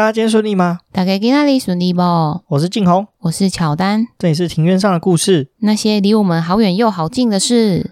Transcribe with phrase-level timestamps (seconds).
[0.00, 0.78] 大家今天顺利吗？
[0.92, 2.00] 大家今天里顺利不？
[2.48, 7.86] 我是静红，我是乔丹，这里是庭院上的故事，那些离我们好远又好近的事。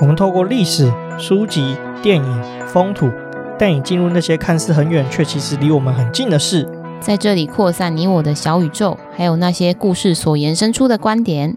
[0.00, 0.88] 我们透过历史、
[1.18, 3.10] 书籍、电影、风土，
[3.58, 6.64] 带你进入那些看似很远却其实离我们很近的事。
[7.00, 11.56] 在这里扩散你我的小宇宙，还有那些故事所延伸出的观点。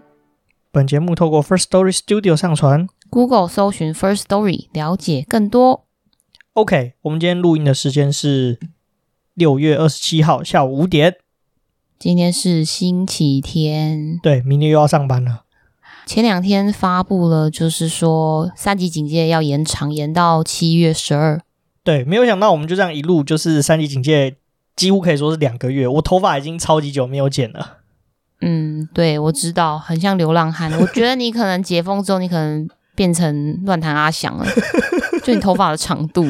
[0.70, 5.86] 本节目透过 First Story Studio 上传，Google 搜寻 First Story 了解更多。
[6.52, 8.60] OK，我们今天录音的时间是
[9.34, 11.16] 六月二十七号下午五点。
[11.98, 15.42] 今天是星期天，对，明天又要上班了。
[16.06, 21.40] 前两天发布了，就是说三级警戒要延长，延到七月十二。
[21.82, 24.36] 对，没有想到我们就这样一路就是三级警戒。
[24.76, 27.78] 几乎可以说是两个月，我头发已经超级久没有剪了。
[28.40, 30.72] 嗯，对，我知道，很像流浪汉。
[30.80, 34.46] 我觉得你可能解封之后，你可能变成乱弹阿翔了，
[35.22, 36.24] 就你头发的长度。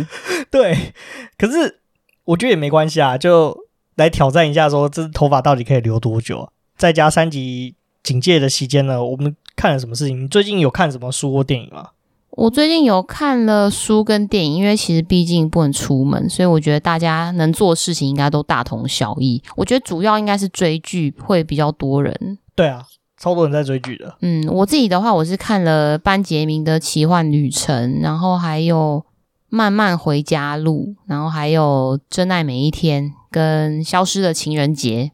[0.50, 0.92] 对，
[1.38, 1.80] 可是
[2.24, 3.56] 我觉得也没关系啊，就
[3.94, 6.41] 来挑战一下，说这头发到底可以留多久？
[6.41, 10.25] 啊在加三级警戒的期间呢，我们看了什么事情？
[10.25, 11.91] 你最近有看什么书或电影吗？
[12.33, 19.42] 我最近有看了书跟电影，因为其实毕竟不能出门，所以我觉得大家能做的事情应该都大同小异。
[19.56, 22.39] 我觉得主要应该是追剧会比较多人。
[22.55, 22.84] 对啊，
[23.19, 24.17] 超多人在追剧的。
[24.20, 29.05] 嗯，我自己的话，我是看了班杰明的奇幻旅程，然后还有
[29.48, 35.11] 慢慢回家路，然后还有真爱每一天跟消失的情人节。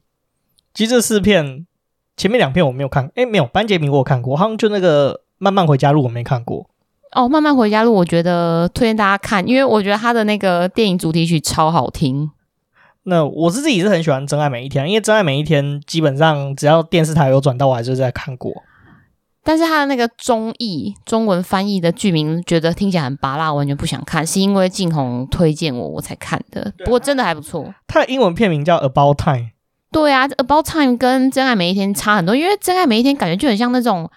[0.75, 1.67] 其实这四片
[2.17, 6.69] 前面两片我没有看，诶，没有班杰明我有看过，好像就那个慢慢回家路我没看过。
[7.17, 12.31] 哦，慢慢回家路，我觉得推荐大家看，因为我觉得他的那个电影主题曲超好听。
[13.05, 18.53] 那我是自己是很喜欢《真爱每一天》，因为《真爱每一天》基本上只要电视台有转到，我还是在看过。
[19.43, 26.71] 但是他的那个中译中文翻译的剧名，觉得听起来很芭乐，完全不想看，是因为静红推荐我，我才看的。
[26.81, 27.73] 不过真的还不错。
[27.87, 29.39] 他的英文片名叫《About Time》。
[29.91, 34.11] 对啊，《About Time》跟《真爱每一天》差很多，因为《真爱每一天》感觉就很像那种。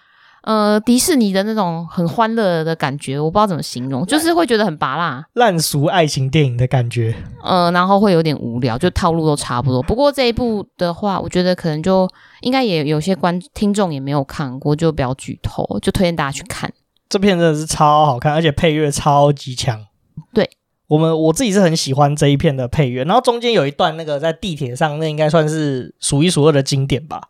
[0.44, 7.14] 呃，迪士尼的那种很欢乐的感觉，我不知道怎么形容，就是会觉得很拔辣，烂俗爱情电影的感觉。
[7.44, 9.84] 呃，然后会有点无聊，就套路都差不多。
[9.84, 12.10] 不过这一部的话，我觉得可能就
[12.42, 16.72] 应该也有些观听众也没有看过，就不要剧透，就推荐大家去看。
[17.10, 19.88] 这片真的是超好看，而且配乐超级强。
[20.34, 20.50] 对，
[20.88, 27.30] 我们我自己是很喜欢这一片的配乐，然后中间有一段那个在地铁上，那应该算是数一数二的经典吧。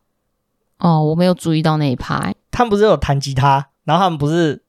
[0.78, 2.32] 哦，我没有注意到那一趴。
[2.52, 4.64] 他们不是有弹吉他，然后他们不是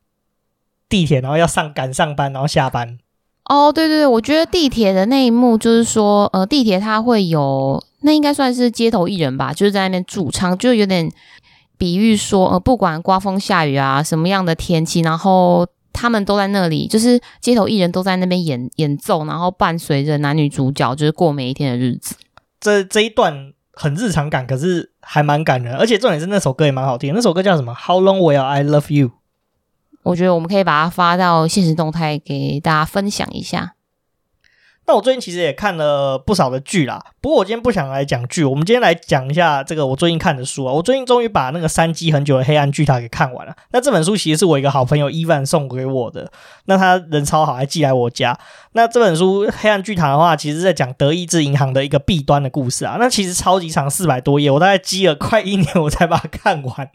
[0.88, 2.98] 地铁，然后要上赶上班，然后下班。
[3.44, 11.10] 哦，对对对，我觉得地铁的那一幕就是说，呃，地铁它会有，那应该算是街头艺人吧，就是在那边驻唱，就有点
[11.76, 22.14] 比喻说，呃，不管刮风下雨啊，什么样的天气，然后他们都在那里，就是街头艺人都在那边演演奏，然后伴随着男女主角，就是过每一天的日子。
[22.60, 23.52] 这这一段。
[23.80, 27.14] 很日常感，可是还蛮感人，而且重点是那首歌也蛮好听。
[27.14, 29.12] 那首歌叫什么？How long will I love you？
[30.02, 33.76] 我觉得我们可以把它发到现实动态给大家分享一下。
[34.90, 40.72] 那我最近其实也看了不少的剧啦，不过我今天不想来讲剧，我们今天来讲一下这个我最近看的书啊。
[40.72, 43.54] 我最近终于把那个三积很久的《黑暗巨塔》给看完了。
[43.70, 46.32] 那这本书其实是我一个好朋友伊万送给我的，
[46.64, 48.36] 那他人超好，还寄来我家。
[48.72, 52.96] 那这本书《黑暗巨塔》的话，其实在讲德意志银行的一个弊端的故事啊。
[52.98, 56.90] 那其实超级长，四百多页，我大概积了快一年，我才把它看完，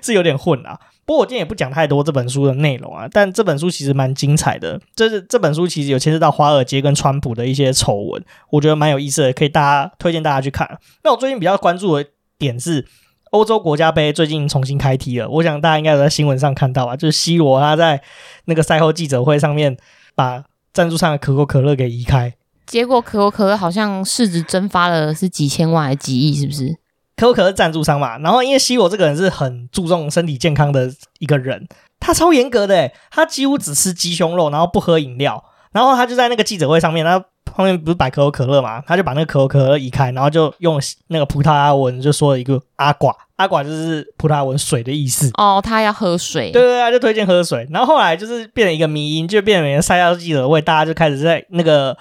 [0.00, 0.78] 是有点混啊。
[1.04, 4.80] 不过我今天也不讲太多这本书的内容啊，但这本书其实蛮精彩的。
[4.94, 10.78] 这是这本书其实有牵涉到华尔街跟川普的一些丑闻，我觉得蛮有意思的，可以大家推荐大家去看。
[11.02, 12.08] 那我最近比较关注的
[12.38, 12.86] 点是
[13.32, 18.00] 欧洲国家杯最近重新开踢了，我想大家应该有在新闻上看到啊，就是 C 罗他在
[18.44, 19.76] 那个赛后记者会上面
[20.14, 22.34] 把赞助商的可口可乐给移开，
[22.64, 26.76] 结果可口可乐好像市值蒸发了是几千万还是几亿，是不是？
[27.16, 31.68] 可口可乐赞助商嘛，然后因为 C 罗这个人是很注重身体健康的一个人，
[32.00, 37.22] 他超严格的，他几乎只吃鸡胸肉，然后不喝饮料，然后他就在那个记者会上面，他
[37.54, 45.30] 后面不是摆可口可乐嘛，他就把那个可口可乐移开，然后就用那个葡萄牙文就说了一个阿寡，阿寡就是葡萄牙文水的意思。
[45.34, 46.50] 哦，他要喝水。
[46.50, 51.96] 对对对，就推荐喝水，然后后来就是变成一个迷因，就变成每个赛后记者会，大家就开始在那个。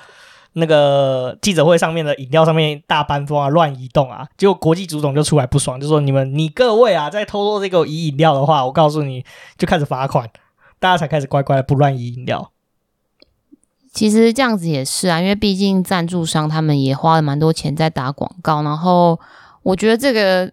[0.54, 9.24] 那个记者会上面的饮料上面大搬风啊，乱移动啊，结果国际足总就出来不爽，就说你们你各位啊，在偷偷这个移饮料的话，我告诉你
[9.58, 10.30] 就开始罚款，
[10.80, 12.52] 大家才开始乖乖的不乱移饮料。
[13.94, 19.20] 其实这样子也是啊，因为毕竟赞助商他们也花了蛮多钱在打广告，然后
[19.64, 20.52] 我觉得这个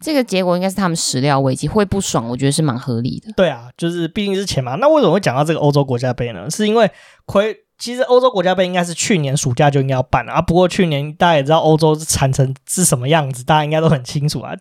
[0.00, 3.32] 这个结果应该是他们始料未及，会不爽，我觉得是蛮合理的。
[3.36, 4.74] 对啊，就是毕竟是钱嘛。
[4.74, 6.50] 那为什么会讲到这个欧洲国家杯呢？
[6.50, 6.90] 是因为
[7.24, 10.40] 亏，其实欧洲国家杯应该是去年暑假就应该要办了啊。
[10.40, 14.52] 不过去年大家也知道欧洲是产成是什么样子，大家应该都很清楚啊。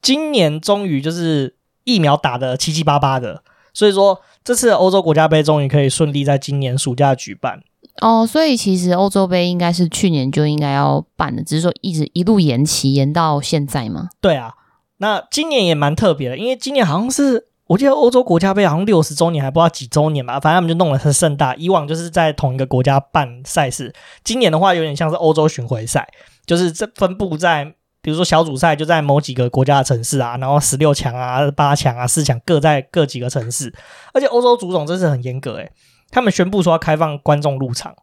[0.00, 1.54] 今年终于就是
[1.84, 3.42] 疫苗打的七七八八的，
[3.74, 7.60] 所以说这次欧洲国家杯终于可以顺利在今年暑假举办。
[8.00, 14.08] 哦，所以其实欧洲杯应该是去年就应该要办的，只是说一直一路延期，延到现在嘛。
[14.18, 14.54] 对啊，
[14.96, 21.54] 那今年也蛮特别的，因为今年好像是我记得欧洲国家杯好像六十周年，还不知道几周年吧，反正他们就弄得很盛大。
[21.54, 23.94] 以往就是在同一个国家办赛事，
[24.24, 26.08] 今年的话有点像是欧洲巡回赛，
[26.44, 27.64] 就是这分布在
[28.02, 33.72] 比如说小组赛就在某几个国家的城市啊，然后十六强啊、八强啊、四强各在各几个城市，
[34.12, 35.70] 而且欧洲足总真是很严格诶。
[36.10, 37.94] 他们宣布说要开放观众入场，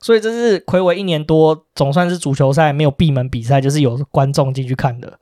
[0.00, 5.18] 所以这是魁违一年多，总算是足球赛没有闭门比赛，就是有观众进去看的。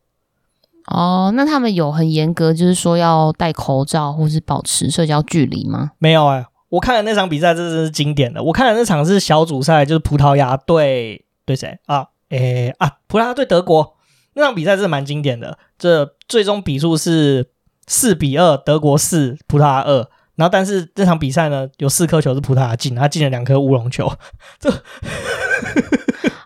[0.87, 5.93] 哦，那他们有很严格，就是说要戴口罩或是保持社交距离吗？
[5.99, 8.43] 没有哎、我看的那场比赛真是经典的。
[8.43, 12.07] 我看的那场是小组赛，就是葡萄牙对对谁啊？
[12.31, 13.97] 诶啊，葡萄牙对德国
[14.35, 15.59] 那场比赛真的蛮经典的。
[15.79, 17.51] 这最终比数是
[17.87, 20.09] 四比二，德国四，葡萄牙二。
[20.35, 24.11] 然后，但是这场比赛呢，有四颗球是葡萄牙进，他进了两颗乌龙球，
[24.59, 24.71] 这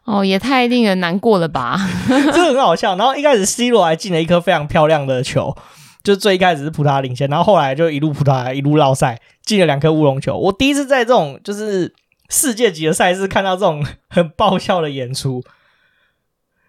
[0.06, 1.78] 哦也太令人难过了吧？
[2.08, 2.96] 这很好笑。
[2.96, 5.54] 然后一开始 C 罗还进了一颗非常漂亮的球，
[6.02, 10.38] 就最一开始是葡萄牙领先，然后后来就一路葡萄牙一路绕赛，进了两颗乌龙球。
[10.38, 11.92] 我第一次在这种就是
[12.30, 15.42] 世界级的赛事看到这种很爆笑的演出，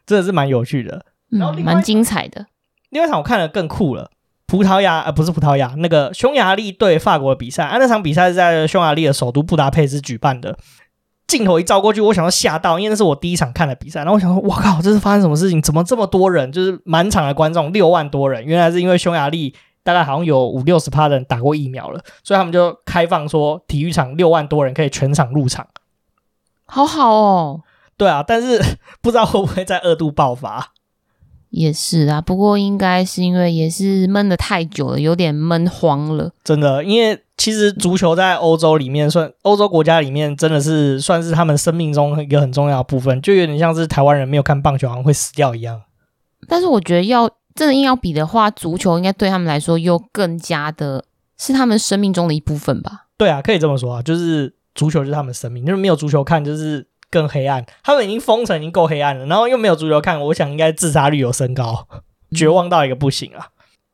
[0.05, 2.47] 真的是蛮有趣的，然后嗯，蛮精彩的。
[2.89, 4.09] 另外一场我看了更酷了。
[4.47, 10.57] 葡萄牙呃不是葡萄牙，那个匈牙利对法国的比赛啊，那场比赛是在匈牙利的首都布达佩斯举办的。
[11.27, 13.99] 镜头一照过去，我想要吓到，因为那是我第一场看的比赛。
[13.99, 15.61] 然后我想说，我靠，这是发生什么事情？
[15.61, 16.51] 怎么这么多人？
[16.51, 19.53] 就是满场的观众六万多人，原来是因为匈牙利
[19.83, 25.67] 大概好像有五六十趴的人打过疫苗了，所以他们就开放说体育场六万多人可以全场入场。
[26.65, 27.61] 好好哦，
[27.97, 28.61] 对啊，但是
[29.01, 30.73] 不知道会不会再二度爆发。
[31.49, 36.31] 也是啊，不过应该是因为也是闷得太久了，有点闷慌了。
[36.43, 45.81] 真的，因为其实足球在欧洲里面算欧洲国家里面真的是算是他们生命中一个很重要的部分，就有点像是台湾人没有看棒球好像会死掉一样。
[46.47, 51.05] 但是我觉得要真的硬要比的话，足球应该对他们来说又更加的
[51.37, 53.05] 是他们生命中的一部分吧？
[53.17, 56.87] 对啊，可以这么说啊，就是足球就是他们生命，就是没有足球看就是。
[57.09, 61.87] 更黑暗，他们已经封城已经够黑暗了，然后又没有足球看，我想应该自杀率有升高，
[62.35, 63.47] 绝望到一个不行啊！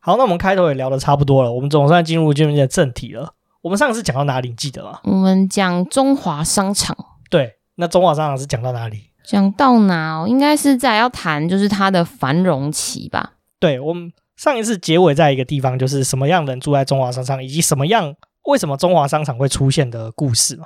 [0.05, 3.35] 好，那我们开头也聊的差不多了，我们总算进入今天的正题了。
[3.61, 4.49] 我们上次讲到哪里？
[4.49, 4.99] 你记得吗？
[5.05, 6.93] 我们讲中华商场。
[7.29, 9.11] 对，那中华商场是讲到哪里？
[9.23, 10.27] 讲到哪哦？
[10.27, 13.35] 应该是在要谈就是它的繁荣期吧？
[13.59, 18.13] 对，我们上一次结尾在一个地方，就是什么样的人住在中华商场，以及什么样
[18.43, 20.65] 为什么中华商场会出现的故事嘛。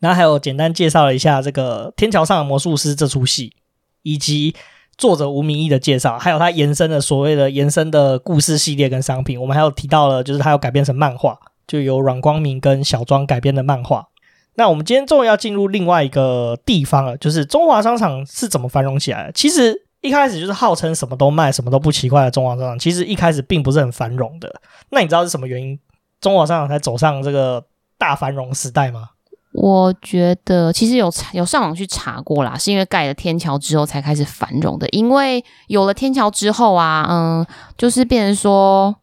[0.00, 3.54] 然后还有简单介绍了一下这个《天桥上的魔术师》这出戏，
[4.02, 4.56] 以及
[4.98, 9.40] 作者吴明义的介绍，还有他延伸的所谓的延伸的故事系列跟商品。
[9.40, 14.08] 我们还有提到了，就是他要改编成漫画，就由阮光明跟小庄改编的漫画。
[14.56, 19.32] 那我们今天终于要进入另外一个地方了，就是中华商场是怎么繁荣起来的？
[19.32, 24.52] 其实一开始就是号称什么都卖、什么都不奇怪的中华商场，其实一开始并不是很繁荣的。
[24.90, 25.78] 那你知道是什么原因
[26.20, 27.64] 中华商场才走上这个
[27.96, 29.10] 大繁荣时代吗？
[29.52, 34.88] 我觉得其实有查有上网去查过啦，是因为盖了天桥之后才开始繁荣的。
[34.90, 38.94] 因为有了天桥之后啊，嗯，就是变成说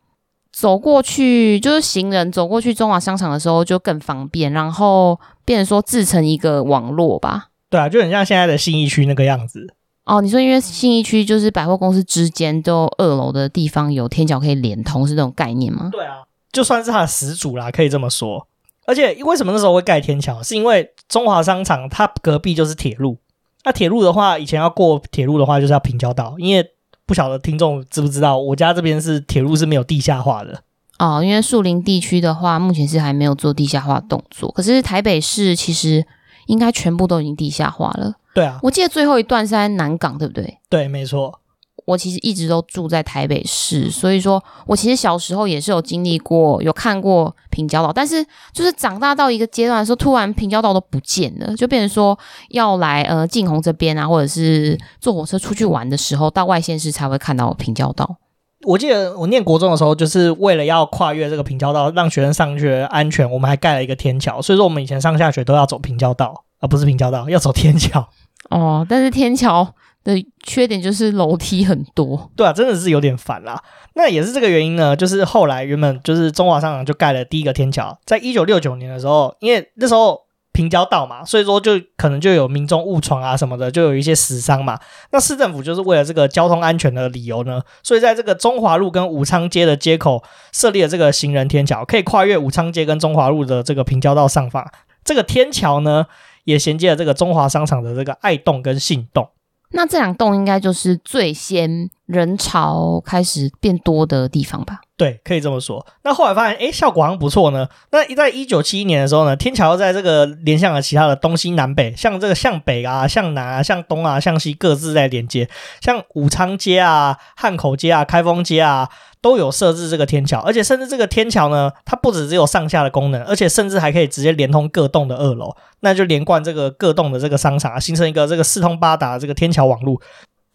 [0.53, 7.47] 走过去，就是行人走过去中华商场的时候就更方便，然后变成说自成一个网络吧。
[7.69, 9.73] 对啊，就很像现在的信义区那个样子。
[10.05, 15.89] 哦，你说因为信义区就是百货公司之间都二楼的地方有天桥可以连通，是这种概念吗？
[15.91, 16.17] 对啊，
[16.51, 18.47] 就算是它的始祖啦，可以这么说。
[18.87, 20.41] 而且为什么那时候会盖天桥？
[20.43, 23.17] 是因为中华商场它隔壁就是铁路。
[23.63, 26.35] 那铁路的话，以前要过铁路的话，就是要平交道。
[26.37, 26.63] 因为
[27.05, 30.61] 不晓得听众知不知道，我家这边是铁路是没有地下化的。
[30.99, 34.51] 哦，因为树林地区的话，目前是还没有做地下化动作。
[34.51, 36.05] 可是台北市其实
[36.45, 38.13] 应该全部都已经地下化了。
[38.33, 40.57] 对啊，我记得最后一段是在南港，对不对？
[40.69, 41.39] 对，没错。
[41.85, 52.17] 我其实一直都住在台北市，所以说我其实小时候也是有经历过，有看过平交道，但是就是长大到一个阶段的时候，突然平交道都不见了，就变成说
[52.49, 58.17] 要来呃静红这边啊，或者是坐火车出去玩的时候，到外县市才会看到平交道。
[58.65, 68.09] 我记得我念国中的时候，就是为了要跨越这个平交道，让学生上学安全，我们还盖了一个天桥，所以说我们以前上下学都要走平交道，而不是平交道，要走天桥。
[68.49, 69.75] 哦，但是天桥。
[70.05, 72.31] 的缺点就是楼梯很多。
[72.37, 73.61] 对啊，真的是有点烦啦。
[73.95, 80.23] 那也是这个原因呢，就是后来原本就是中华商场就盖了第一个天桥，在一九六九年的时候，因为那时候。
[80.55, 84.79] 平交道嘛，所以说就可能就有民众误闯啊什么的，就有一些死伤嘛。
[85.11, 94.65] 那市政府就是为了这个交通安全的理由呢，所以在这个中华路跟武昌街的街口设立了这个行人天桥，可以跨越武昌街跟中华路的这个平交道上方。
[95.03, 96.05] 这个天桥呢，
[96.45, 99.27] 也衔接了这个中华商场的这个爱栋跟信栋。
[99.75, 104.81] 那这两栋应该就是最先人潮开始变多的地方吧？
[104.97, 105.85] 对，可以这么说。
[106.03, 107.67] 那后来发现，哎，效果好像不错呢。
[107.91, 115.49] 那在一九七一年的时候呢，天桥在这个连向了其他的东西南北，像这个向北啊、向南啊、向东啊、向西各自在连接，
[115.81, 118.87] 像武昌街啊、汉口街啊、开封街啊，
[119.19, 120.39] 都有设置这个天桥。
[120.39, 129.99] 而且甚至这个天桥呢，它不只只有上下的功能，而且甚至还可以直接连通各栋的二楼，那就连贯这个各栋的这个商场，形成一个这个四通八达的这个天桥网络。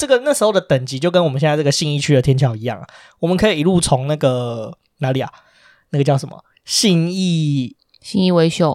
[0.01, 2.87] 这个那时候的等级就跟我们现在这个信义区的天桥一样啊，
[3.19, 5.31] 我们可以一路从那个哪里啊？
[5.91, 6.43] 那个叫什么？
[6.65, 8.75] 信义信义威秀，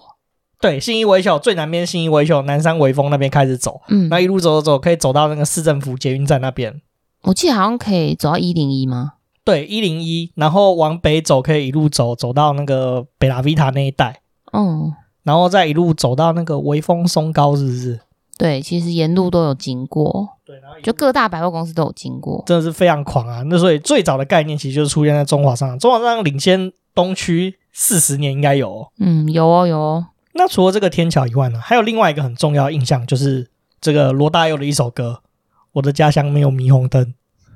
[0.62, 6.80] 对，信义威秀最南边信义威秀，南山微风那边开始走，嗯，那一路走走走，可以走到那个市政府捷运站那边。
[7.24, 9.14] 我记得好像可以走到一零一吗？
[9.44, 14.22] 对，一零一，然后往北走可以一路走走到那个北拉维塔那一带，
[14.54, 18.00] 嗯，然后再一路走到那个微风松高，是不是？
[18.38, 23.42] 对，其实沿路都有经过，对，然后就各大百货公司都有经过，真的是非常狂啊！
[23.48, 30.06] 那所以最早的概念其实就是出现在中华商场，中华商场领先东区四十年应该有哦，嗯，有哦有哦。
[30.34, 33.50] 那除了这个天桥以外呢，还有另外一个很重要的印象，就是
[33.82, 35.22] 这个罗大佑的一首歌
[35.74, 37.04] 《我的家乡没有霓虹灯》。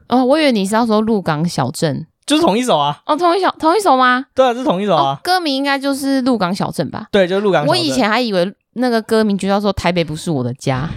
[0.07, 2.99] 哦，我以为你是要说鹿港小镇，就是同一首啊。
[3.05, 4.25] 哦，同一首，同一首吗？
[4.33, 5.03] 对啊，是同一首啊。
[5.03, 7.07] 哦，歌名应该就是鹿港小镇吧？
[7.11, 7.69] 对，就是鹿港小镇。
[7.69, 8.51] 我以前还以为。
[8.73, 10.87] 那个歌名就叫做《台北不是我的家》。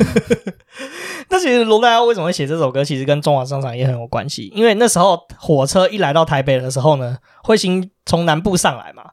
[1.28, 4.52] 那其实罗大佑为什么会写这首歌，其实跟中华商场也很有关系。
[4.54, 9.04] 因为那时候火车一来到台北的时候呢，会先从南部上来嘛，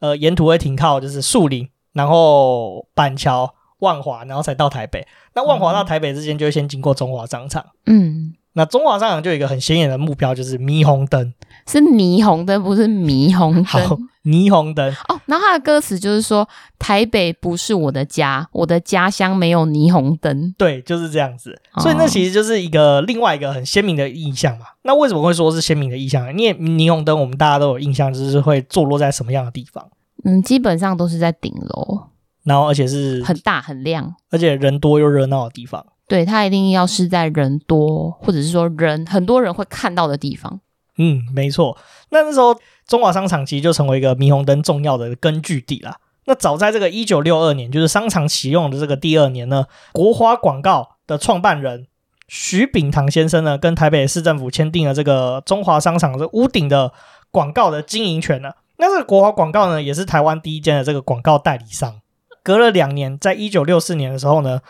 [0.00, 5.06] 呃，沿途会停靠就是树林，然后板桥、万华，然后才到台北。
[5.34, 7.64] 那万华到台北之间就会先经过中华商场。
[7.86, 8.34] 嗯。
[8.54, 11.32] 那中华商场就有一个很显眼的目标，就是霓虹灯，
[11.66, 13.64] 是霓虹灯，不是霓虹灯。
[13.64, 13.78] 好，
[14.24, 15.18] 霓虹灯哦。
[15.24, 16.46] 然后它的歌词就是说
[16.78, 21.58] ：“台北不是我的家，我的家乡没有霓虹灯。”对，就是这样子。
[21.78, 24.66] 所以那其实就是一个另外一个很鲜明的印象嘛。
[24.82, 26.28] 那为什么会说是鲜明的印象？
[26.36, 29.88] 因为霓虹灯我们大家都有印象，就是会坐落在什么样的地方？
[30.24, 32.02] 嗯，基本上都是在顶楼，
[32.44, 35.86] 然后而且是很大很亮，而且人多又热闹的地方。
[36.12, 40.60] 对，它一定要是在人多，或者是说人很多人会看到的地方。
[40.98, 41.74] 嗯，没错。
[42.10, 42.54] 那那时候
[42.86, 45.96] 中华商场其实就成为一个霓虹灯重要的根据地啦。
[46.26, 51.86] 那早在这个一九六二年，就是商场启用的这个第二年呢，国华广告的创办人
[52.28, 56.92] 徐炳堂先生呢，跟台北市政府签订了这个中华商场的屋顶的
[57.30, 58.50] 广告的经营权呢。
[58.76, 62.02] 那这个国华广告呢，也是台湾第一间的这个广告代理商。
[62.42, 64.60] 隔了两年，在一九六四年的时候呢。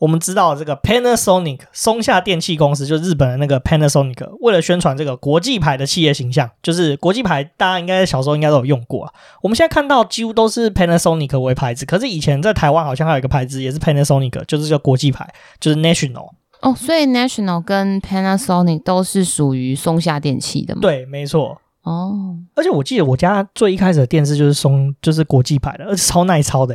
[0.00, 9.12] 我们知道这个 Panasonic 松下电器公司，就是日本的那个 Panasonic，为了宣传这个国际牌的企业形象，就是国际牌，大家应该小时候应该都有用过啊。
[9.42, 15.28] 我们现在看到几乎都是 Panasonic 为牌子，可是以前在台湾好像还有一个牌子也是 Panasonic，就是叫国际牌，
[15.60, 16.30] 就是 National。
[16.62, 20.80] 哦，所以 National 跟 Panasonic 都是属于松下电器的吗？
[20.80, 21.60] 对，没错。
[21.82, 26.74] 哦，而且我记得我家最一开始的电视就是松，就是国际牌的，而且超耐操的。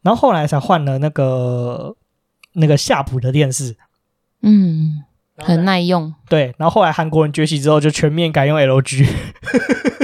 [0.00, 1.94] 然后后来才换了那个。
[2.54, 3.76] 那个夏普的电视，
[4.42, 5.04] 嗯，
[5.36, 6.12] 很耐用。
[6.28, 9.06] 对，然后后来韩国人崛起之后，就全面改用 LG。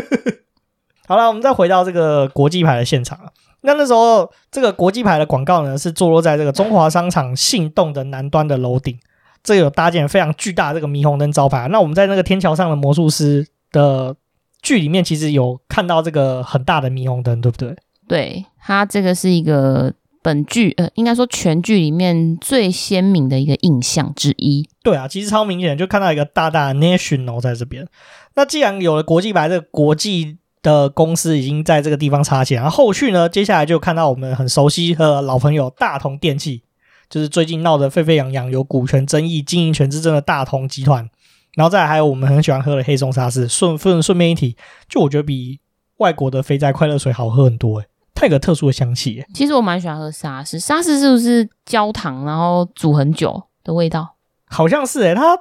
[1.08, 3.18] 好了，我们再回到这个国际牌的现场。
[3.62, 8.98] 那那时候，这个国际牌的广告呢，是坐落在这个中华商场信栋的南端的楼顶，
[9.42, 11.66] 这有搭建非常巨大的这个霓虹灯招牌。
[11.68, 14.14] 那我们在那个天桥上的魔术师的
[14.62, 17.76] 剧里面，其实有看到这个很大的霓虹灯，对不对？
[18.06, 19.92] 对，它这个是一个。
[20.26, 24.68] 本剧呃，应该说全剧里面最鲜明的一个印象之一。
[24.82, 27.86] 对啊，其实超明显，就看到一个大大的 National 在这边。
[28.34, 36.64] 那既然有了国际牌，这个国际的公司已经在这个地方插旗，然后后续呢，接下来就看到我们很熟悉的老朋友大同电器，
[37.08, 41.08] 就是最近闹得沸沸扬扬、有股权争议、经营权之争的大同集团。
[41.54, 43.46] 然后再来还有我们很喜欢喝的黑松沙士。
[43.46, 44.56] 顺顺顺便一提，
[44.88, 45.60] 就我觉得比
[45.98, 54.16] 外国的肥宅快乐水好喝很多诶、它有个特殊的香气，其实我蛮喜欢喝沙士，沙士是不是焦糖然后煮很久的味道？
[54.46, 55.36] 好像是诶、欸，它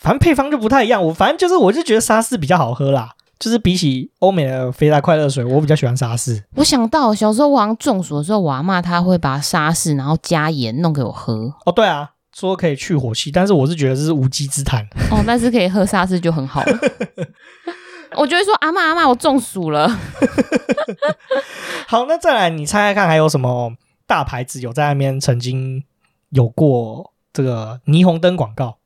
[0.00, 1.04] 反正配方就不太一样。
[1.04, 3.10] 我反正就是，我就觉得沙士比较好喝啦。
[3.38, 6.42] 就是比起欧美的肥宅快乐水，我比较喜欢沙士。
[6.54, 11.52] 我想到小时候我好像中暑的时候，我阿妈她会把沙士然后加盐弄给我喝。
[11.66, 14.82] 哦，对啊，说可以去火气，但是我是觉得这是无稽之谈。
[15.10, 16.78] 哦，但是可以喝沙士就很好了。
[18.16, 19.88] 我就会说阿嬷阿嬷，我中暑了。
[21.86, 23.72] 好，那再来，你猜猜看，还有什么
[24.06, 25.84] 大牌子有在那边曾经
[26.30, 28.78] 有过这个霓虹灯广告？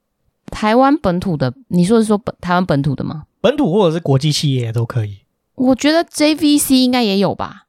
[0.46, 3.24] 台湾本土的，你说是说本台湾本土的吗？
[3.40, 5.20] 本土或者是国际企业都可以。
[5.54, 7.66] 我觉得 JVC 应该也有吧。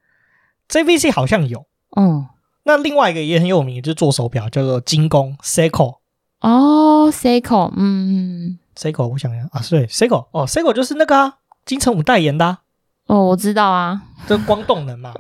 [0.68, 1.66] JVC 好像有。
[1.96, 2.28] 嗯，
[2.64, 5.98] 那另外一个也很有名，就是做手表，叫做精工 Seiko。
[6.40, 12.60] 哦，Seiko，嗯，Seiko，我想想啊，对，Seiko，哦，Seiko 就是那个啊，金城武代言的、啊。
[13.08, 15.14] 哦，我知道啊，这光动能嘛，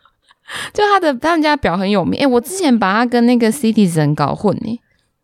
[0.72, 2.20] 就他的他们家表很有名。
[2.20, 4.80] 哎，我之前把他跟那个 Citizen 搞混呢，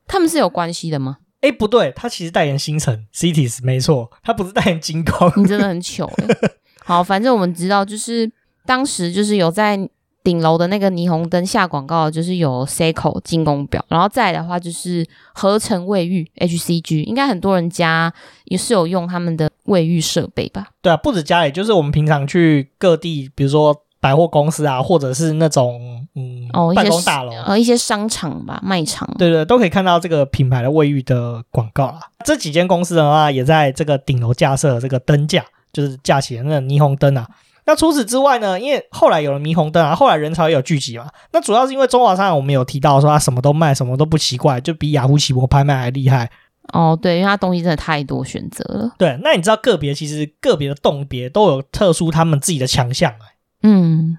[0.06, 1.18] 他们是有关系的吗？
[1.40, 5.32] 哎，不对，他其实代言星辰 Cities，没错，他不是代言金光。
[5.36, 6.26] 你真的很糗哎。
[6.84, 8.30] 好，反正我们知道，就是
[8.66, 9.88] 当时就是有在
[10.24, 18.12] 顶楼的那个霓虹灯下广告，就是有 Seiko 精工表，然后再来的话就是合成卫浴 HCG，应该很多人家
[18.46, 20.68] 也是有用他们的卫浴设备吧？
[20.82, 23.82] 对啊，不止家里，就是我们平常去各地，比如说。
[24.00, 32.00] 百货公司啊，或者是那种嗯哦，办公大楼，呃，一些商场吧，卖场，对对，都可以看到这个品牌的卫浴的广告啦。
[32.22, 37.26] 这几间公司的话，也在这个顶楼架设这个灯架，就是架起的那个霓虹灯啊。
[37.66, 41.08] 那除此之外呢，因为后来有了霓虹灯啊，后来人潮也有聚集嘛。
[41.32, 46.30] 那主要是因为中华商场我们有提到说，它什么都卖，什么都不奇怪，就比雅虎奇摩拍卖还厉害。
[46.72, 48.90] 哦，对，因为它东西真的太多选择了。
[48.98, 53.32] 对，那你知道个别其实个别的栋别都有特殊他们自己的强项啊。
[53.62, 54.16] 嗯，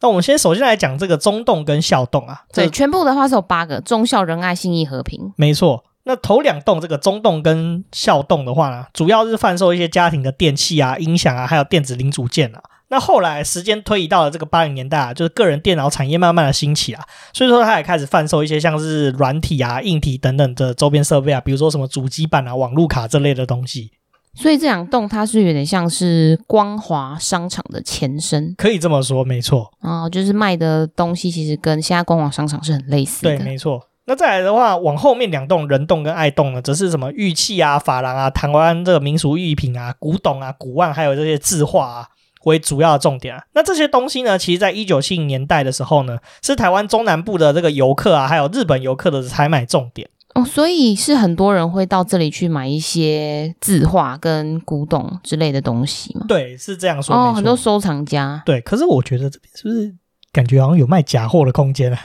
[0.00, 5.84] 那我们先首先来讲这个中栋跟校栋啊，对，全部的话是有八个，忠孝仁爱信义和平，没错。
[6.08, 12.62] 那头两栋这个中栋跟校栋的话呢，主要是贩售一些家庭的电器啊、音响啊，还有电子零组件啊。
[12.88, 23.90] 那后来时间推移到了这个八零年代啊，就是个人电脑产业慢慢的兴起啊，所以说它也开始贩售一些像是软体啊、硬体等等的周边设备啊，比如说什么主机板啊、网路卡这类的东西。
[24.34, 29.70] 所以这两栋它是有点像是光华商场的前身，可以这么说，没错。
[29.82, 33.36] 哦，就是卖的东西其实跟现在光华商场是很类似的。
[33.36, 33.82] 对，没错。
[34.08, 42.08] 那再来的话，往后面两栋人栋跟爱栋呢，则是什么玉器啊、珐琅啊、台湾这个民俗玉品啊、古董啊、古玩，还有这些字画啊
[42.44, 43.44] 为主要的重点啊。
[43.52, 50.08] 那这些东西呢，其实在一九七零年代的时候呢，是台湾中南部的这个游客啊，还有日本游客的采买重点。
[50.34, 56.24] 哦，所以是很多人会到这里去买一些字画跟古董之类的东西吗？
[56.26, 57.14] 对，是这样说。
[57.14, 58.42] 哦，很多收藏家。
[58.46, 59.94] 对，可是我觉得这边是不是
[60.32, 62.00] 感觉好像有卖假货的空间啊？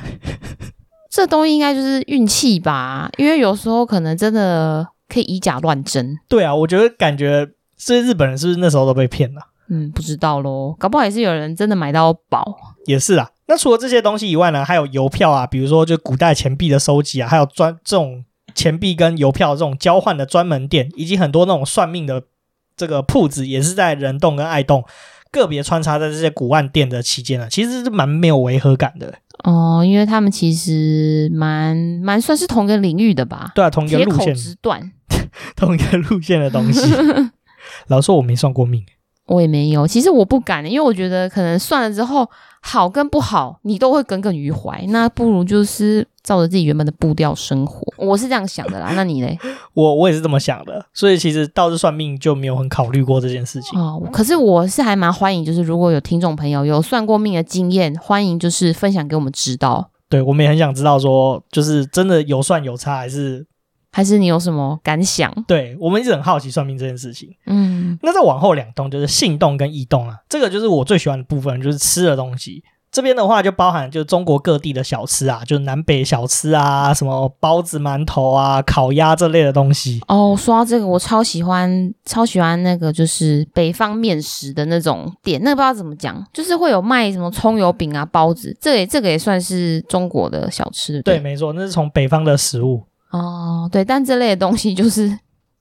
[1.14, 6.18] 这东西应该就是运气吧，因为有时候可能真的可以以假乱真。
[6.28, 7.48] 对啊，我觉得感觉
[7.78, 9.42] 这些日本人是不是那时候都被骗了？
[9.70, 12.44] 嗯，不知道喽，搞不好也是有人真的买到宝。
[12.88, 13.30] 也是啊。
[13.46, 22.24] 那除了这些东西以外呢，还有邮票啊，比如说就古代钱币的收集啊，还有专这种钱币跟邮票这种交换的专门店，以及很多那种算命的
[22.76, 24.84] 这个铺子，也是在人洞跟爱洞
[25.32, 33.52] 个别穿插在这些古玩店的期间呢，其实是蛮没有违和感的哦，因为他们其实蛮蛮算是同一个领域的吧？
[33.56, 34.92] 对啊，同一个路线之段，
[35.56, 36.82] 同一个路线的东西。
[37.88, 38.86] 老实说，我没算过命。
[39.26, 42.30] 我也没有，其实我不敢，因为我觉得可能算了之后
[42.62, 44.84] 好跟不好，你都会耿耿于怀。
[44.90, 48.92] 那不如就是照着自己原本的步调生活，我是这样想的啦。
[48.96, 49.40] 那你嘞？
[49.74, 54.02] 我我也是这么想的，所以其实倒是算命就没有很考虑过这件事情哦。
[54.12, 59.90] 可是我是还蛮欢迎，就是如果有听众朋友有算过命的经验，欢迎就是分享给我们知道。
[60.10, 63.46] 对，我们也很想知道说，就是真的有算有差还是？
[63.94, 65.32] 还是你有什么感想？
[65.48, 67.30] 对，我们一直很好奇算命这件事情。
[67.46, 72.64] 嗯，那再往后两栋就是信栋跟异栋啊，这个就是我最喜欢的部分，就是吃的东西。
[72.92, 80.00] 这边的话就包含就是中国各地的小吃啊，就是南北小吃啊，什么包子、馒头啊、烤鸭这类的东西。
[80.08, 91.02] 哦，说到这个，我超喜欢，超喜欢那个就是北方面食的那种店，那个不知道怎么讲，就是会有卖什么葱油饼啊、包子，这个也这个也算是中国的小吃。
[91.02, 92.84] 对，对，没错，那是从北方的食物。
[93.14, 95.20] 哦，对，但这类的东西就是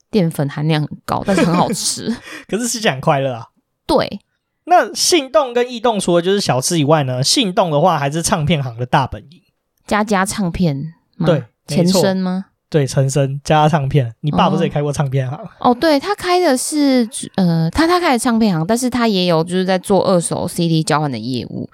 [0.09, 2.13] 淀粉含量很高，但是很好吃。
[2.49, 3.45] 可是吃起来很快乐啊。
[3.85, 4.19] 对，
[4.65, 9.41] 那信动跟异动除了就是小吃以外呢，信动的话还是唱片行的大本营。
[9.85, 11.27] 家家唱片吗？
[11.27, 12.45] 对，前身吗？
[12.69, 14.15] 对，前身家家唱片。
[14.21, 15.37] 你爸不是也开过唱片行？
[15.37, 21.69] 哦，哦对，他开的是呃，他他开的唱片行，但是他也有就是在做二手 CD 交换的业务。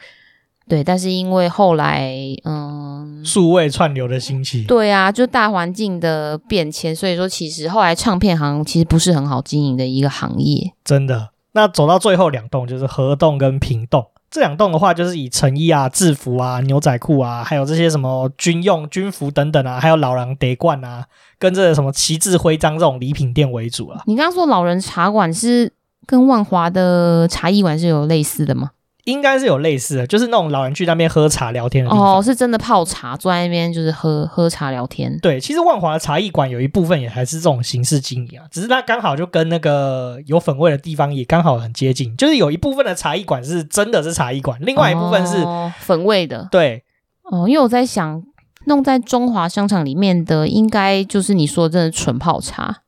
[0.70, 2.14] 对，但是因为后来，
[2.46, 10.72] 嗯，数位串流的兴起，对啊，就大环境的变迁，所以说其实后来唱片行其实不是很好经营的一个行业。
[10.86, 14.06] 真的，那走到最后两栋就是河栋跟平栋。
[14.30, 21.04] 这两栋的话，就是以成衣啊、制服啊、牛仔裤啊，还有这些什么军用军服等等啊，还有老狼得冠啊，
[21.40, 24.04] 跟这什么旗帜徽章这种礼品店为主啊。
[24.06, 25.74] 你刚刚说老人茶馆是
[26.06, 28.70] 跟万华的茶艺馆是有类似的吗？
[29.10, 32.18] 应该是有类似的，就是那种老人去那边喝茶聊天的地方。
[32.18, 35.18] 哦，是真的泡茶，坐在那边就是喝喝茶聊天。
[35.20, 46.48] 对，其实万华的茶艺馆有一部分也还是这种形式经营啊，只是它刚好就跟那个有粉味的地方也刚好很接近，就是有一部分的茶艺馆是真的是茶艺馆，另外一部分是、哦、粉味的。
[46.52, 46.84] 对，
[47.24, 48.24] 哦，因为我在想，
[48.66, 52.84] 弄在中华商场里面的，应该就是你说的真的纯泡茶。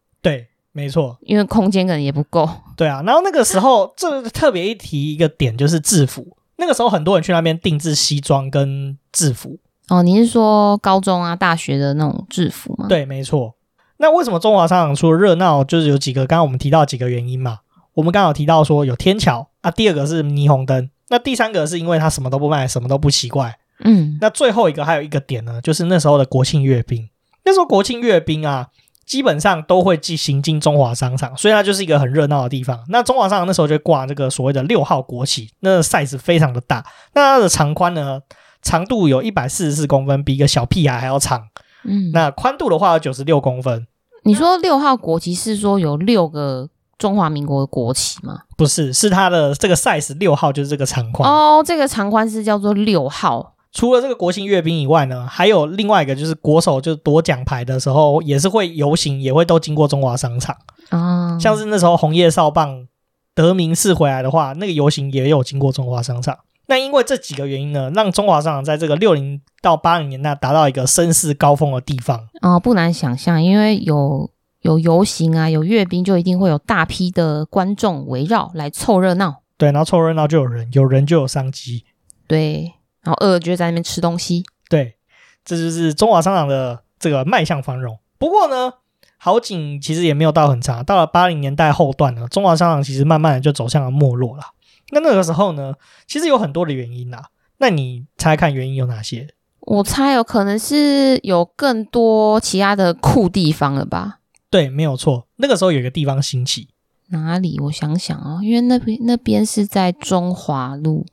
[0.73, 2.49] 对，没错，因为空间可能也不够。
[2.75, 6.37] 对啊，然后那个时候，这特别一提一个点就是制服。
[6.57, 9.57] 那个时候很多人去那边定制西装跟制服。
[9.89, 12.85] 哦，你是说高中啊、大学的那种制服吗？
[12.87, 13.55] 对，没错。
[13.97, 17.59] 那为什么中华商场除了热闹，就是有几个刚刚我们提到几个原因嘛？
[17.95, 23.57] 我们刚好提到说有天桥啊，第二个是霓虹灯，那第三个是因为它什么都不卖，什么都不奇怪。
[23.83, 27.09] 嗯，那最后一个还有一个点呢，就是那时候的国庆阅兵。
[27.43, 28.69] 那时候国庆阅兵啊。
[29.11, 32.79] 基本上都会进行经中华商场，所以它就是一个很热闹的地方。
[32.87, 36.81] 那中华商场那时候就挂这个所谓的六号国旗，那个 size 非常的大。
[37.13, 38.21] 那它的长宽呢，
[38.61, 41.41] 长度有一百四十四公分，比一个小屁孩还要长。
[41.83, 43.85] 嗯，那宽度的话有九十六公分。
[44.23, 48.43] 你说六号国旗是说有六个中华民国的国旗吗？
[48.55, 51.29] 不是，是它的这个 size 六号就是这个长宽。
[51.29, 53.55] 哦，这个长宽是叫做六号。
[53.73, 60.55] 除了这个国庆阅兵以外呢，还有另外一个就是国手就夺奖牌的时候，也是会游行，也会都经过中华商场。
[60.89, 62.85] 啊、嗯，像是那时候红叶少棒
[63.33, 66.37] 得名次回来的话，那个游行也有经过中华商场。
[66.67, 72.17] 那因为这几个原因呢，让中华商场在这个六零到八零年代达到一个声势高峰的地方。
[72.41, 74.29] 啊、嗯，不难想象，因为有
[74.61, 79.41] 有游行啊，有阅兵，就一定会有大批的观众围绕来凑热闹。
[79.57, 81.85] 对，然后凑热闹就有人，有人就有商机。
[82.27, 82.73] 对。
[83.03, 84.95] 然后饿了就在那边吃东西，对，
[85.43, 87.97] 这就是中华商场的这个迈向繁荣。
[88.17, 88.73] 不过呢，
[89.17, 94.43] 好景其实也没有到很长，到了八零年代后段呢，中华商场其实慢慢的就走向了没落了。
[94.91, 95.73] 那那个时候呢，
[96.05, 97.29] 其实有很多的原因啦。
[97.57, 99.27] 那你猜看原因有哪些？
[99.61, 104.19] 我猜有可能是有更多其他的酷地方了吧？
[104.49, 105.27] 对，没有错。
[105.37, 106.69] 那个时候有一个地方兴起，
[107.09, 107.59] 哪里？
[107.61, 111.05] 我想想啊、哦，因为那边那边是在中华路。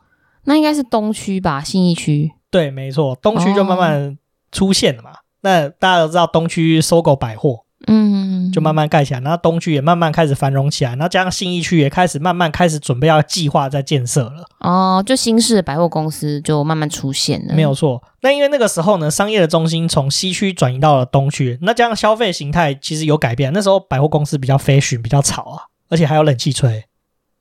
[0.48, 2.32] 那应该是东区吧，信义区。
[2.50, 4.16] 对，没错，东区就慢慢
[4.50, 5.11] 出现了嘛。
[5.11, 14.48] 哦、那大家都知道东区 SOGO 百货，嗯，就慢慢盖起来，然后东区也慢慢开始繁荣起来，然后加上信义区也开始慢慢开始准备要计划在建设了。
[14.61, 17.54] 哦，就新式的百货公司就慢慢出现了。
[17.54, 18.02] 没有错。
[18.22, 23.52] 那因为那个时候呢，商业的中心从西区转移到了东区，那加上消费形态其实有改变。
[23.52, 26.82] 那时候百货公司比较 fashion，比较潮啊，而且还有冷气吹。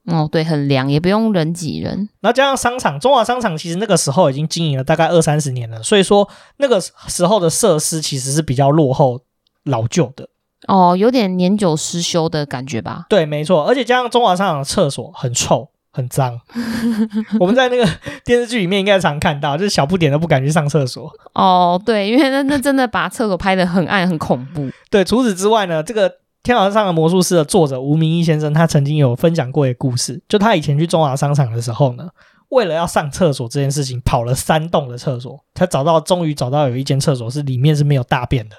[0.07, 2.07] 哦，对，很凉，也不用人挤人。
[2.21, 9.19] 然后加上商场，中华商场其实那个时候已经经营了大概二三十年了，所以说那个时候的设施其实是比较落后、
[9.65, 10.29] 老旧的。
[10.69, 13.05] 哦，有点年久失修的感觉吧？
[13.09, 13.65] 对，没错。
[13.65, 16.39] 而且加上中华商场的厕所很臭、很脏，
[17.39, 17.85] 我们在那个
[18.23, 21.11] 电视剧里面应该常看到，就是小不点都不敢去上厕所。
[21.33, 24.69] 哦，对，因为那那真的把厕所拍得很暗、很恐怖。
[24.89, 26.11] 对，除此之外呢，这个。
[26.47, 32.07] 天堂上的魔术师的作者吴明义先生，他曾经有分享过一个故事，就他以前去中华商场的时候呢，
[32.47, 38.55] 为了要上厕所这件事情，跑了三栋的厕所，他找到，终于找到有一间厕所是里面是没有大便的。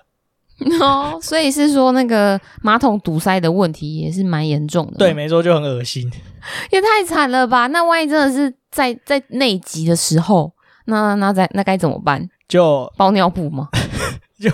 [0.84, 4.98] 哦，所以是说那个马桶堵塞的问题也是蛮严重的。
[4.98, 6.12] 对，没错，就很恶心，
[6.70, 7.68] 也太惨了吧？
[7.68, 10.52] 那万一真的是在在内急的时候，
[10.84, 12.28] 那那在那该怎么办？
[12.46, 13.70] 就包尿布吗？
[14.38, 14.50] 就。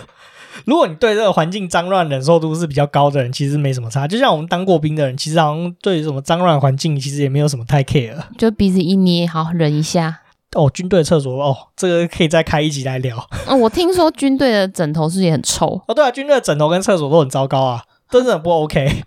[0.65, 4.09] 如果你对这个环境脏乱忍受度是比较高的人，其实没什么差。
[4.09, 10.21] 就像我们当过兵的人，其实好像对什么脏乱环境其实也没有什么太 care，就鼻子一捏，好忍一下。
[10.53, 13.19] 哦，军队厕所哦，这个可以再开一集来聊。
[13.47, 15.83] 哦，我听说军队的枕头是也很臭？
[15.89, 18.89] 哦，对啊，军队的枕头跟厕所都很糟糕啊，真的很不 OK。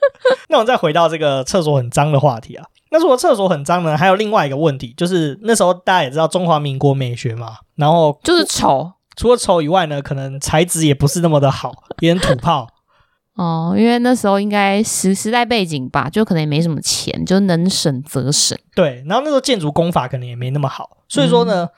[0.50, 2.66] 那我们再回到这个厕所很脏的话题啊。
[2.90, 8.92] 那如果厕所很脏呢，还有另外一个问题，就是那时候大家也知道中华民国美学嘛，然后就是丑。
[9.20, 12.66] 除了丑以外呢，可能材质也不是那么的好，也很土炮。
[13.36, 18.58] 哦，因为那时候应该时时代背景吧，就可能也没什么钱，就能省则省。
[18.74, 21.70] 对，然后那时候建筑工法可能也没那么好，所以说呢，嗯、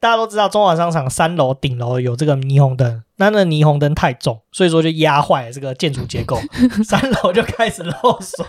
[0.00, 6.40] 大家都知道中华商场三楼顶楼有这个霓虹灯，那那霓虹灯太重，所以说就压坏了这个建筑结构，
[6.84, 8.44] 三楼就开始漏水。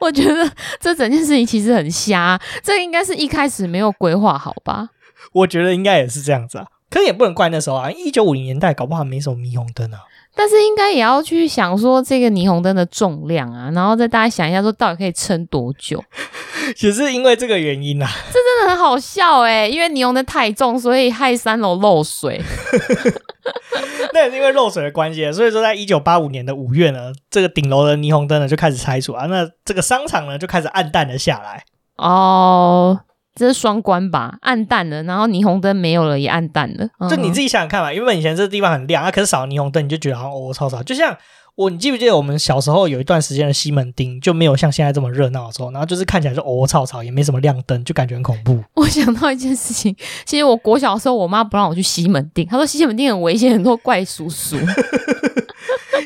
[0.00, 4.88] 我觉得这整件事情其实很瞎，这应该是一开始没有规划好吧？
[5.32, 6.66] 我觉得应该也是这样子啊。
[6.92, 10.00] 可是也不能怪那时候啊，一九五零年代搞不好没什么霓虹灯啊。
[10.34, 16.02] 但是应该也要去想说这个霓虹灯的重量啊，然后再大家想一下说到底可以撑多久。
[16.76, 22.40] 只是因为这个原因啊，这真的很好笑哎，因为霓虹灯太重，所以害三楼漏水。
[24.14, 31.64] 那也是因为漏水的关系，所以说在一九八五年的五月呢，这个顶楼的霓虹灯呢就开始拆除啊，那这个商场呢就开始暗淡了下来。
[31.96, 33.00] 哦。
[33.34, 36.88] 这是双关吧，暗淡了，然后霓虹灯没有了，也暗淡了。
[37.08, 40.82] 就你自己想想看吧，原本以前这个地方很亮啊，可是少了霓虹灯，你就觉得好像哦，超少。
[40.82, 41.16] 就像
[41.54, 48.62] 我，你记不记得我们小时候有一段时间的西门町就没有像现在这么热闹的时候，然后就是看起来就哦，超吵，也没什么亮灯，就感觉很恐怖。
[48.74, 54.56] 我想到一件事情，其实我国小的时候，我妈不让我去西门町，她说西门町很危险，很多怪叔叔。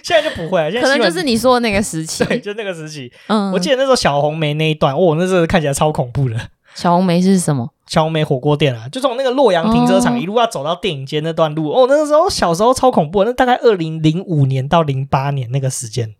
[0.02, 3.12] 现在就不会了，现在可能就是你说的那个时期，对，就那个时期。
[3.26, 6.36] 嗯，我记得那时候小红梅那一段，哦，那时候看起来超恐怖的。
[6.76, 7.72] 小红梅是什么？
[7.86, 16.14] 小红梅火锅店啊，就从那个洛阳停车场一路要走到电影街那段路哦，哦，那个时候小时候超恐怖，那大概二零零五年到零八年那个时间，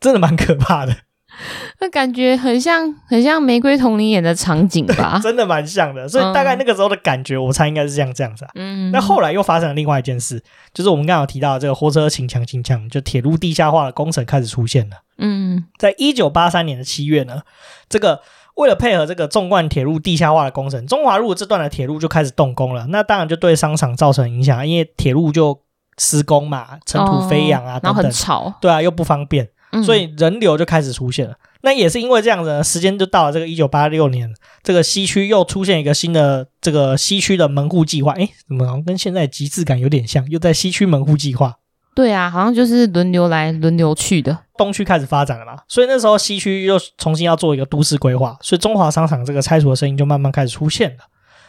[0.00, 0.96] 真的蛮可怕的。
[1.80, 5.18] 那感觉很像很像玫瑰童林演的场景吧？
[5.24, 8.50] 真的蛮像的，所以大概那个时候的感觉，我猜应该是这样这样子啊。
[8.54, 10.40] 嗯，那后来又发生了另外一件事，
[10.72, 14.98] 就是我们刚刚有提到的这个火车秦腔秦腔，就铁路地下化的工程开始出现了。
[15.18, 17.42] 嗯，在一九八三年的七月呢，
[17.88, 18.20] 这个。
[18.54, 22.86] 为了配合这个纵贯铁路地下化的工程，中华路这段的铁路就开始动工了。
[22.88, 25.58] 那当然就对商场造成影响，因为铁路就
[25.98, 29.48] 施工嘛，尘土飞扬啊，等等，很吵，对啊，又不方便，
[29.84, 31.34] 所以人流就开始出现了。
[31.64, 34.28] 那也是因为这样子，时间就到了这个一九八六年，
[34.62, 38.12] 这个西区又出现一个新的这个西区的门户计划。
[38.14, 40.28] 诶，怎么好像跟现在极致感有点像？
[40.28, 41.58] 又在西区门户计划。
[41.94, 44.38] 对啊，好像就是轮流来轮流去的。
[44.56, 51.04] 东区开始发展了嘛，所以那时候西区又重新要做一个都市规划，所以中华商场这个拆除的声音就慢慢开始出现了。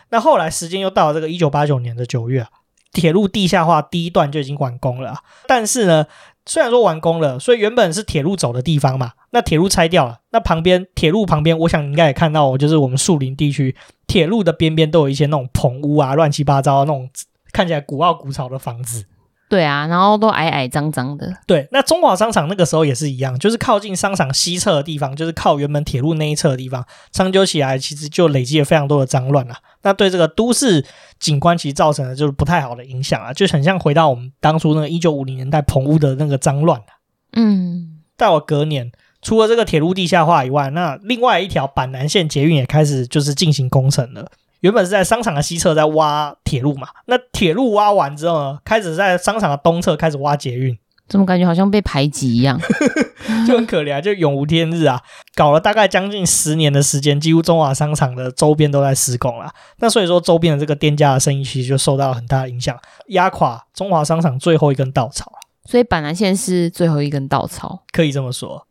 [0.10, 2.50] 那后来时间又到了这个一九八九年的九月啊，
[2.92, 5.16] 铁路地下化第一段就已经完工了。
[5.48, 6.08] 但是呢，
[6.46, 13.76] 虽然说完工了，所以原本是铁路走的地方嘛，那铁路拆掉了，那旁边铁路旁边，我想你应该也看到，就是我们树林地区
[14.08, 17.10] 铁路的边边都有一些那种棚屋啊，乱七八糟那种
[17.54, 19.06] 看起来古奥古潮的房子。
[19.54, 21.32] 对啊，然后都矮矮脏脏的。
[21.46, 29.58] 对，那中华商场那个时候也是一样，就是靠近商场西侧的地方，就是靠原本铁路那一侧的地方，长久起来其实就累积了非常多的脏乱啊。
[29.84, 30.84] 那对这个都市
[31.20, 36.98] 景观其实造成了就是不太好的影响啊，就很像回到我们当初那个一九五零年代棚屋的那个脏乱啊。
[37.34, 44.32] 嗯，到了隔年，除了这个铁路地下化以外，那另外一条板南线捷运也开始就是进行工程了。
[44.64, 50.78] 原本是在商场的西侧在挖铁路嘛，那铁路挖完之后呢，开始在商场的东侧开始挖捷运，
[51.10, 52.58] 怎么感觉好像被排挤一样，
[53.46, 55.02] 就很可怜啊，就永无天日啊，
[55.36, 65.30] 搞了大概将近十年的时间，几乎中华商场的周边都在施工了，那所以说周边的这个店家的生意其实就受到了很大的影响，压垮中华商场最后一根稻草，
[65.70, 68.66] 所以板南线是最后一根稻草，可以这么说。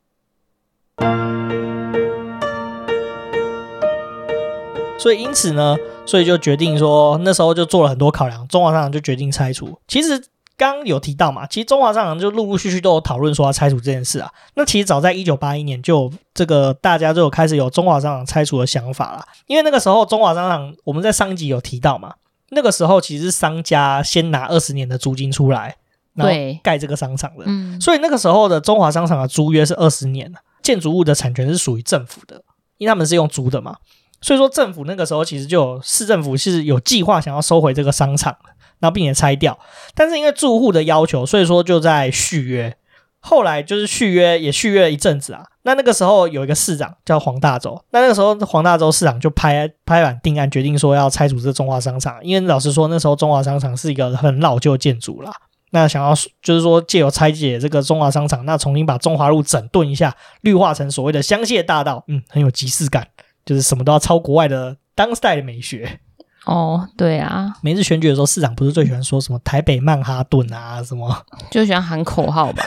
[5.03, 9.77] 所以因此呢，所以就决定说，那时候就做了很多考量，中华商场就决定拆除。
[9.89, 10.17] 其实
[10.57, 14.31] 刚刚有提到嘛，其实中华商场就陆陆续续都有讨论说要拆除这件事啊。
[14.55, 22.15] 那其实早在一九八一年就这个大家就有开始有中华商场拆除的想法了，因为那个时候中华商场我们在上一集有提到嘛，
[22.51, 25.75] 那个时候其实是商家先拿二十年的租金出来，
[26.15, 32.45] 然后盖这个商场的，嗯，所以那个时候的中华商场的租约是二十年，建筑物的产权是属于政府的，
[32.79, 33.79] 因为他们是用租的嘛。
[34.23, 38.35] 所以说，政府那个时候其实就市政府是有计划想要收回这个商场，
[38.79, 39.59] 然后并且拆掉。
[39.95, 42.77] 但是因为住户的要求，所以说就在续约。
[43.25, 45.45] 后来就是续约也续约了一阵子啊。
[45.63, 52.19] 那那个时候有一个市长叫黄大洲，那那个时候黄大洲市长就拍拍板定案，决定说要拆除这个中华商场。
[52.25, 55.33] 因为老实说，那时候中华商场是一个很老旧建筑啦。
[55.71, 63.07] 那想要就是说借由拆解这个中华商场，那重新把中华路整顿一下，绿化成所谓的香榭大道，嗯，很有即视感。
[63.45, 66.01] 就是什么都要抄国外的当代的美学
[66.45, 72.65] 哦，对啊，每次选举的时候，市长不是最喜欢说什么台北曼哈顿啊，什么就喜欢喊口号吧。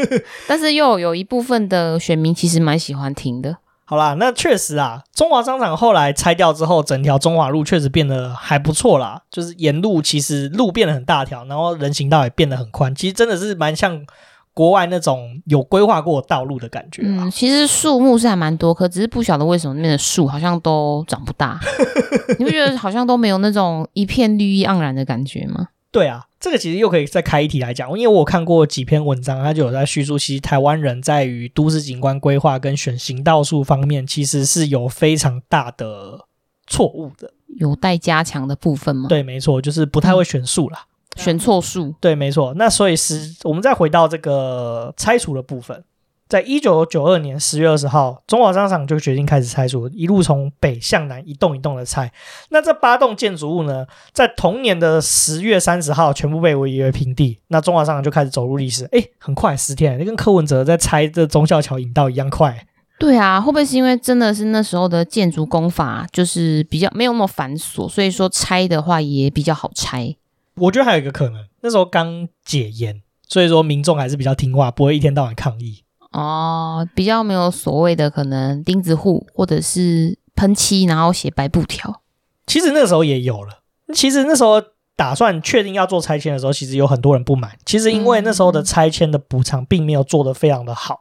[0.48, 3.58] 但是又有一部分的选民其实蛮喜欢听的。
[3.84, 9.22] 好啦，那确实啊，中华商场后来拆掉之后，整条中华路确实变得还不错啦。
[9.30, 14.04] 就是沿路其实路变得很大条，然后人行道也变得很宽，其实真的是蛮像。
[14.58, 21.60] 国外那种有规划过道路的感觉，嗯，其实树木是还蛮多棵，只是不晓得为什么那边的树好像都长不大，
[22.40, 25.68] 你不觉得好像都没有那种一片绿意盎然的感觉吗？
[25.92, 36.26] 对啊，这个其实又可以再开一题来讲，因为我看过几篇文章，它就有在叙述，其实台湾人在于都市景观规划跟选行道树方面，其实是有非常大的
[36.66, 39.08] 错误的，有待加强的部分吗？
[39.08, 40.84] 对，没错，就是不太会选树啦。
[41.18, 41.94] 选错数。
[42.00, 42.54] 对，没错。
[42.54, 45.84] 那所以是，我们再回到这个拆除的部分。
[46.28, 52.12] 在一九九二年十月二十号，中华商场就决定开始拆除，一路从北向南一栋一栋的拆。
[52.50, 57.38] 那这八栋建筑物呢，在同年的十月三十号全部被夷为平地。
[57.48, 58.86] 那中华商场就开始走入历史。
[58.92, 62.66] 哎，很快十天，跟柯文哲在拆这忠孝桥引道一样快。
[62.98, 70.14] 对啊，会不会是因为真的是那时候的建筑工法就是比较没有那么繁琐，所以说拆的话也比较好拆？
[70.60, 75.84] 我觉得还有一个可能，那时候刚解严，所以说民众还是比较听话，不会一天到晚抗议。
[76.12, 82.02] 哦，比较没有所谓的可能钉子户或者是喷漆，然后写白布条。
[82.46, 83.62] 其实那个时候也有了。
[83.94, 84.62] 其实那时候
[84.96, 87.56] 打算确定要做拆迁的时候，其实有很多人不满。
[87.66, 91.00] 其实因为那时候的拆迁的补偿并没有做得非常的好，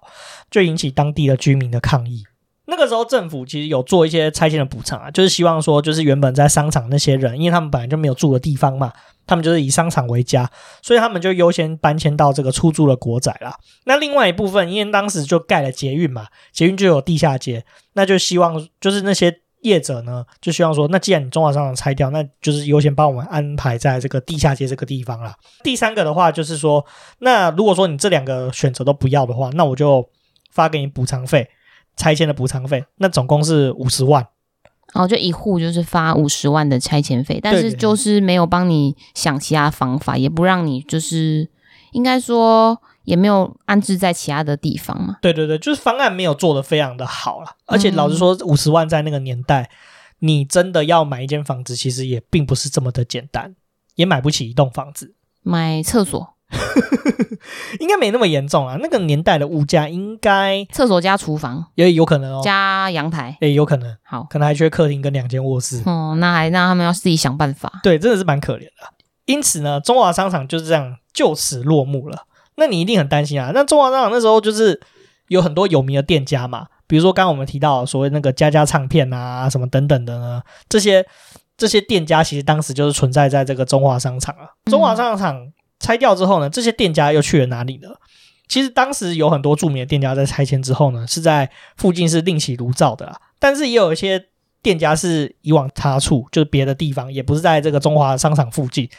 [0.52, 2.24] 就引起当地的居民的抗议。
[2.68, 8.94] 那个时候政府其实有做一些拆迁的补偿啊，就是希望说，就是原本在商场那些人，因为他们本来就没有住的地方嘛。
[9.30, 10.50] 他们就是以商场为家，
[10.82, 13.54] 所以他们就优先搬迁到这个出租的国宅啦。
[13.84, 25.36] 那另外一部分，因为当时就盖了捷运嘛，捷运就有地下街，那就希望就是那些业者呢，就希望说，那既然你中华商场拆掉，那就是优先帮我们安排在这个地下街这个地方啦。
[25.62, 26.86] 第三个的话，就是说，
[27.20, 30.08] 那如果说你这两个选择都不要的话，那我就
[30.54, 31.50] 发给你补偿费，
[31.98, 34.26] 拆迁的补偿费，那总共是五十万。
[34.94, 41.50] 然后就一户就是发五十万的拆迁费，但是就是没有帮你想其他方法，也不让你就是
[41.92, 45.18] 应该说也没有安置在其他的地方嘛。
[45.22, 49.70] 对对对，就是方案没有做的非常的好了，而且老实说，五十万在那个年代，
[50.20, 53.56] 你真的要买一间房子，其实也并不是这么的简单，
[53.96, 56.37] 也买不起一栋房子，买厕所。
[57.80, 65.84] 应该没那么严重啊，那个年代的物价应该厕所加厨房也有可能哦，加阳台也有可能，好，可能还缺客厅跟两间卧室。
[65.86, 67.82] 哦，那还让他们要自己想办法。
[67.84, 68.72] 对，真的是蛮可怜的。
[69.26, 72.24] 因此呢，中华商场就是这样就此落幕了。
[72.56, 73.52] 那你一定很担心啊。
[73.54, 74.80] 那中华商场那时候就是
[75.28, 81.06] 有很多有名的店家嘛，比如说刚刚我们提到所谓那个家家唱片啊，什么等等的呢，这些
[81.58, 85.52] 这些店家其实当时就是存在在这个中华商场啊，中华商场。
[85.78, 87.90] 嗯拆掉之后呢，这些店家又去了哪里呢？
[88.48, 93.20] 其实当时有很多著名的店家在拆迁之后呢，是在附近是另起炉灶的啦。
[93.40, 94.28] 但是也有一些
[94.62, 98.90] 店家是以往他处，就是别的地方，也不是在这个中华商场附近。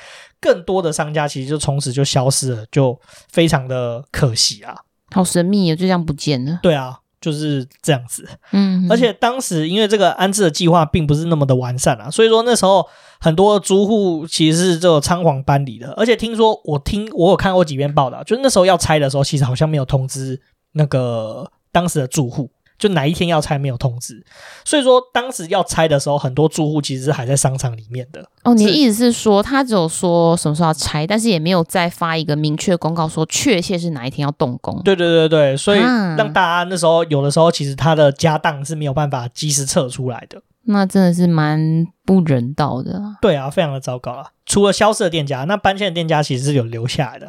[0.40, 2.98] 更多的商家其实就从此就消失了，就
[3.30, 4.76] 非常的可惜啊。
[5.10, 6.60] 好神秘啊，就这样不见了。
[6.62, 7.00] 对啊。
[7.20, 12.86] 就是这样子，嗯，而且当时因为这个安置的计划并不是那么的完善啊，所以说那时候
[13.20, 20.40] 很多租户其实是这种仓皇搬离的，而且听说我听我有看过几篇报道，就是那时候要拆的时候，其实好像没有通知
[20.72, 22.50] 那个当时的住户。
[22.78, 24.24] 就哪一天要拆没有通知，
[24.64, 28.24] 所以说当时要拆的时候，很多住户其实是还在商场里面的。
[28.44, 34.80] 哦，你的意思是说，他只有说什么时候要拆，但是也没有再发一个明确公告说确切是哪一天要动工。
[34.84, 40.40] 对对对对，所以让大家那时候有的时候其实他的家当是没有办法及时撤出来的。
[40.66, 43.02] 那真的是蛮不人道的。
[43.20, 44.26] 对啊，非常的糟糕啊！
[44.46, 47.28] 除了消失的店家，那搬迁的店家其实是有留下来的。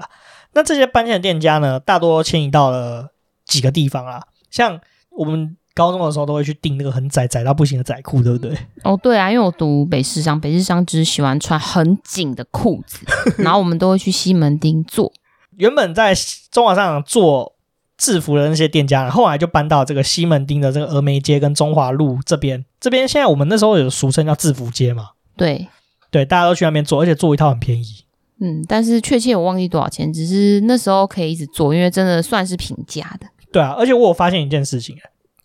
[0.53, 3.09] 那这些搬迁的店家呢，大多迁移到了
[3.45, 4.79] 几个地方啊，像。
[5.19, 8.57] 我们高中的时候都会去订那个很窄窄到不行的窄裤，对不对？
[8.83, 12.99] 哦，对啊，因为我读北市商，北市商只喜欢穿很紧的裤子，
[13.43, 15.11] 然后我们都会去西门町做。
[15.57, 16.13] 原本在
[16.49, 17.55] 中华商场做
[17.97, 22.63] 制服的那些店家，后来就搬到这个西门町的这个峨眉街跟中华路这边。
[22.79, 25.09] 这边现在我们那时候有俗称叫制服街嘛？
[25.35, 25.67] 对
[26.09, 28.05] 对，大家都去那边做，而且做一套很便宜。
[28.39, 33.27] 嗯，但是确切我忘记多少钱，只是那时候可以一直做，因为真的算是平价的。
[33.51, 34.95] 对啊，而且我有发现一件事情，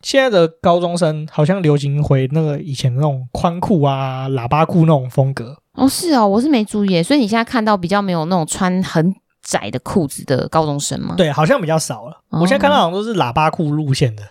[0.03, 5.57] 现在的高中生好像流行回那个以前那种宽裤啊、喇叭裤那种风格。
[5.73, 11.15] 哦，是哦，我是没注意，所以你现在看到比较没有那种穿很窄的裤子的高中生吗？
[11.17, 12.21] 对，好像比较少了。
[12.29, 14.23] 哦、我现在看到好像都是喇叭裤路线的，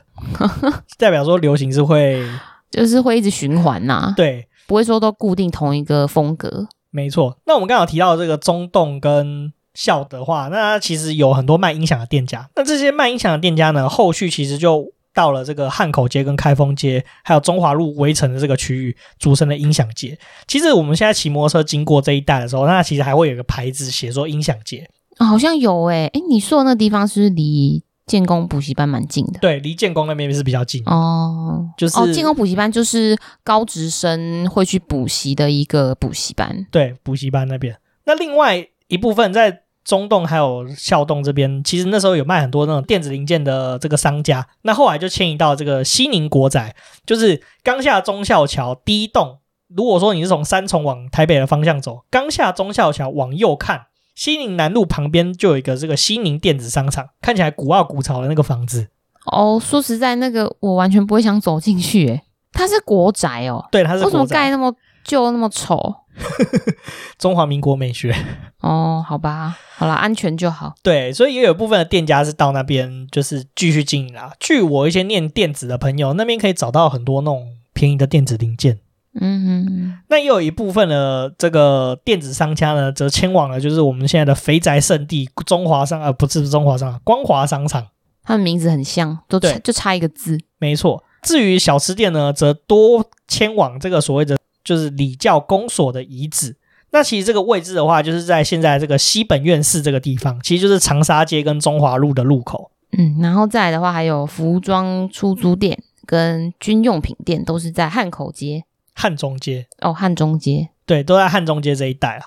[0.97, 2.23] 代表说流行是会，
[2.69, 4.13] 就是会一直循环呐、啊。
[4.15, 6.67] 对，不会说都固定同一个风格。
[6.91, 7.37] 没错。
[7.45, 9.51] 那我们刚好提到这个中洞跟。
[9.73, 12.49] 笑的话，那其实有很多卖音响的店家。
[12.55, 20.17] 那这些卖音响的店家呢，后续其实就到了这个汉口街跟开封街，还有中华路围城的这个区域，组成的音响街。
[20.47, 24.87] 其实我们现在骑摩托车经过这一带的时候，那其实还会有个牌子写说音响街。
[25.17, 29.39] 哦，好像有诶、欸，诶，你说的那地方是不是离建工补习班蛮近的？
[29.39, 31.67] 对，离建工那边是比较近哦。
[31.77, 36.67] 就是哦，建工补习班就是高职生会去补习的一个补习班。
[36.69, 37.75] 对，补习班那边。
[38.05, 39.62] 那另外一部分在。
[39.83, 44.47] 中洞还有校洞这边，其实那时候有卖很多那种电子零件的这个商家。
[44.61, 46.75] 那后来就迁移到这个西宁国宅，
[47.05, 49.39] 就是刚下忠孝桥第一栋。
[49.75, 58.89] 如果说你是从三重往台北的方向走，刚下忠孝桥往右看，西宁南路旁边就有一个这个西宁电子商场，看起来古奥古潮的那个房子。
[59.25, 62.07] 哦，说实在，那个我完全不会想走进去。
[62.07, 62.21] 诶，
[62.51, 63.65] 它是国宅哦。
[63.71, 64.05] 对，它是国宅。
[64.05, 65.95] 为什么盖那么旧，那么丑？
[67.17, 68.15] 中华民国美学。
[68.59, 70.73] 哦，好吧，好了，安全就好。
[70.81, 74.33] 对，所以也有部分的店家是到那边就是继续经营啦。
[74.39, 78.79] 据我一些念电子的朋友，那边可以找到很多那种便宜的电子零件。
[79.21, 87.87] 嗯哼哼，那也有一部分的这个电子商家呢，则迁往了就是我们现在的肥宅圣地中华商，呃，不是中华商，光华商场。
[88.23, 90.39] 它的名字很像，都差就差一个字。
[90.57, 91.03] 没错。
[91.21, 96.55] 至于小吃店呢，则多迁往这个所谓的就是礼教公所的遗址。
[96.91, 102.69] 那其实这个位置的话，就是在现在这个西本院寺这个地方，其实就是长沙街跟中华路的路口。
[102.95, 108.65] 嗯，然后再来的话，还有服装出租店跟军用品店，都是在汉口街。
[108.93, 112.25] 汉中街哦，汉中街对，都在汉中街这一带啊。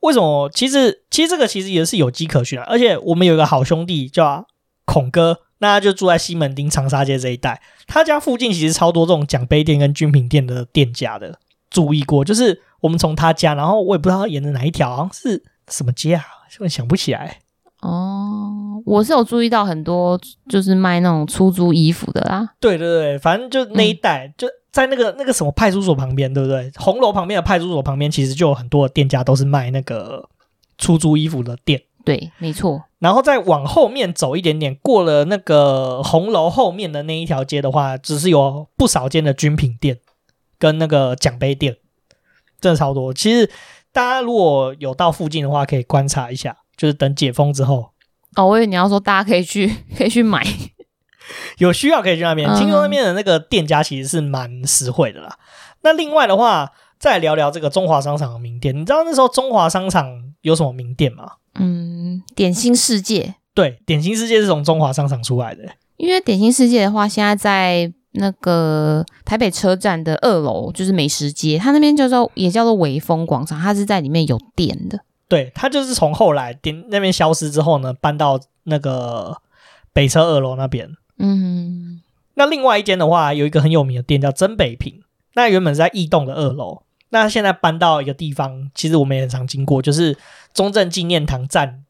[0.00, 0.48] 为什么？
[0.48, 2.64] 其实其实这个其实也是有迹可循啊。
[2.66, 4.46] 而且我们有一个好兄弟叫
[4.86, 7.60] 孔哥，那他就住在西门町长沙街这一带。
[7.86, 11.38] 他家附近其实超多这种奖杯店跟军品店的店家的。
[11.70, 17.38] 注意过，就是我们从他家，然后我也不知道他沿着哪一条，好像是什么街啊，现在想不起来。
[17.82, 22.54] 哦，我是有注意到很多，就是卖那种出租衣服的啦。
[22.58, 24.48] 对对对，反正就那一带，嗯、就。
[24.72, 26.70] 在那个那个什么派出所旁边，对不对？
[26.76, 30.28] 红楼旁边的派出所旁边，其实就有很多的店家都是卖那个
[30.76, 31.80] 出租衣服的店。
[32.04, 32.84] 对，没错。
[32.98, 39.98] 然后再往后面走一点点，过了那个红楼后面的那一条街的话，只是有不少间的军品店
[40.58, 41.76] 跟那个奖杯店，
[42.60, 43.12] 真的超多。
[43.12, 43.50] 其实
[43.92, 47.90] 大家如果有到附近的话，可以观察一下，就是等解封之后。
[48.34, 50.46] 哦，我以为你要说大家可以去， 可以去买。
[51.58, 55.38] 有需要可以去那边，听说那边的那个店家其实是蛮实惠的啦。
[55.38, 55.42] 嗯、
[55.82, 58.74] 那另外的话，再聊聊这个中华商场的名店。
[58.76, 61.32] 你知道那时候中华商场有什么名店吗？
[61.54, 63.34] 嗯，点心世界。
[63.54, 65.64] 对，点心世界是从中华商场出来的。
[65.96, 75.00] 因为点心世界的话，现在在那个台北车站的二楼，就是美食街，它那边叫做也叫做微风广场，它是在里面有店的。
[75.28, 79.38] 对，它就是从后来店那边消失之后呢，搬到那个
[79.92, 80.88] 北车二楼那边。
[81.18, 82.00] 嗯，
[82.34, 85.02] 那另外一间的话，有一个很有名的店叫真北平，
[85.34, 90.16] 那原本是在异栋的二楼，那现在搬到一个地方，其实我们也很常经过，就是
[90.54, 91.82] 中正纪念堂站，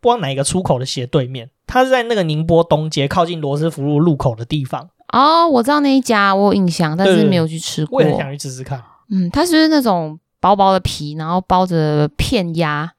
[0.00, 4.88] 不知道哪一个出口的斜对面，它是在那个宁波东街靠近罗斯福路路口的地方。
[5.12, 7.98] 哦，我知道那一家，我有印象，但是没有去吃过。
[7.98, 8.82] 我也很想去吃吃看。
[9.10, 12.92] 嗯，它是不是那种薄薄的皮，然后包着片鸭，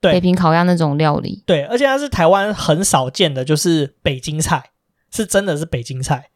[0.00, 1.42] 对，北平烤鸭那种料理？
[1.46, 4.64] 对，而且它是台湾很少见的，就是北京菜。
[5.14, 6.30] 是真的是北京菜，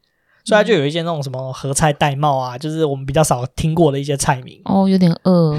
[0.45, 4.61] 所以它就有一些那种什么合菜戴帽啊，就是我们比较少听过的一些菜名。
[4.67, 5.57] 哦，有点饿，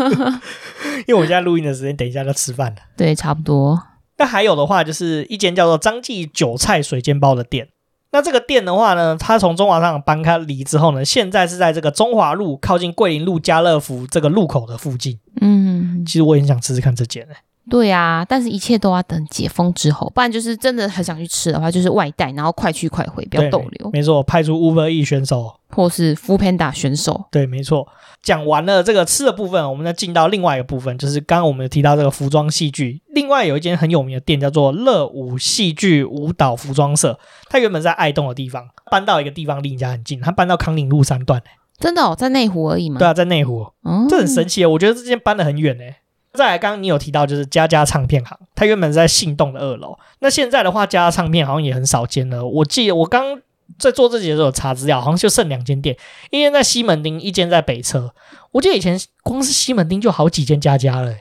[1.06, 2.78] 因为我现在录音的时间，等一下就吃饭了。
[2.96, 3.78] 对，差不多。
[4.16, 7.68] 那还有的话，就是一间叫做张记韭菜水煎包的店。
[8.14, 15.18] 那这个店的话呢，它从中华商场搬开离之后呢，现在是在这个中华路靠近桂林路家乐福这个路口的附近。
[15.40, 17.38] 嗯，其实我也很想吃吃看这间诶、欸。
[17.70, 23.90] 对啊，但是一切都要等解封之后，不然就是真的很想去吃的话，就是外带，然后快去快回，不要逗留。
[23.90, 27.24] 没错，派出 Uber E 选手或是 Foodpanda 选手。
[27.30, 27.88] 对，没错。
[28.22, 33.02] 讲完了这个吃的部分，我们再进到另外一个部分，就是刚刚我们有提到这个服装戏剧。
[33.14, 41.42] 另外有一间很有名的店叫做乐舞戏剧舞蹈服装社，它原本在爱动的地方，搬到一个地方离你家很近，它搬到康宁路三段。
[41.78, 42.98] 真的哦，在内湖而已吗？
[42.98, 43.66] 对啊，在内湖。
[43.84, 44.68] 嗯，这很神奇啊！
[44.68, 45.96] 我觉得这间搬的很远诶。
[46.34, 49.96] 再来，刚刚你有提到就是佳佳唱片行，它原本是在信动的二楼。
[50.18, 52.44] 那现在的话，佳佳唱片好像也很少见了。
[52.44, 53.40] 我记得我刚
[53.78, 55.96] 在做这集的时候查资料，好像就剩两间店，
[56.30, 58.12] 一间在西门町，一间在北车。
[58.50, 61.14] 我记得以前光是西门町就好几间佳佳了。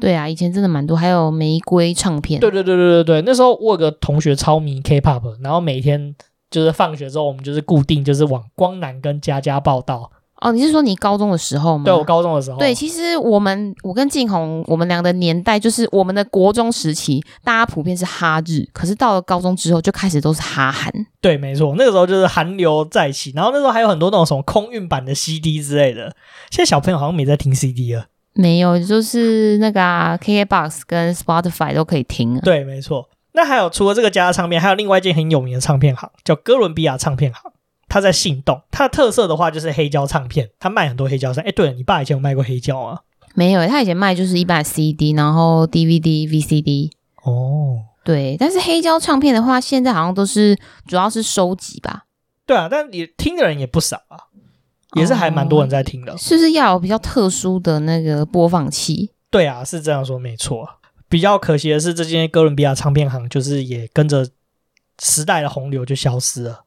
[0.00, 2.40] 对啊，以前真的蛮多，还有玫瑰唱片。
[2.40, 6.16] 对对对对对对，那时候我有个同学超迷 K-pop，然后每天
[6.50, 10.10] 就是放学之后，我们就是固定就是往光南跟佳佳报到。
[10.40, 11.84] 哦，你是说你高中的时候吗？
[11.84, 12.58] 对，我高中的时候。
[12.58, 20.92] 对，其实我们我跟静红，我们俩的年代就是我们的国中时期，大家普遍是哈日，可是到了高中之后就开始都是哈韩。
[21.20, 26.14] 对，没错，那个时候就是韩流再起，然后那时候还有很多那种什么空运版的 CD 之类的。
[26.50, 28.06] 现在小朋友好像没在听 CD 了。
[28.34, 32.38] 没有，就是那个啊，KKBOX 跟 Spotify 都可以听。
[32.40, 33.08] 对，没错。
[33.32, 37.52] 那还有除了这个家的唱片，还有另外一间很有名的唱片行，叫哥伦比亚唱片行。
[37.94, 41.44] 他在信动，他的特色的话就是黑胶唱片，他卖很多黑胶唱。
[41.44, 42.98] 哎，对了，你爸以前有卖过黑胶啊？
[43.36, 46.90] 没有，他以前卖就是一般的 CD，然后 DVD、VCD。
[47.22, 52.06] 哦，对，但是黑胶唱片的话，现在好像都是主要是收集吧。
[52.44, 54.18] 对啊，但也听的人也不少啊，
[54.94, 56.14] 也是还蛮多人在听的。
[56.14, 59.12] 哦，是不是要有比较特殊的那个播放器？
[59.30, 60.68] 对啊，是这样说没错。
[61.08, 64.28] 比较可惜的是，这间哥伦比亚唱片行就是也跟着
[65.00, 66.64] 时代的洪流就消失了。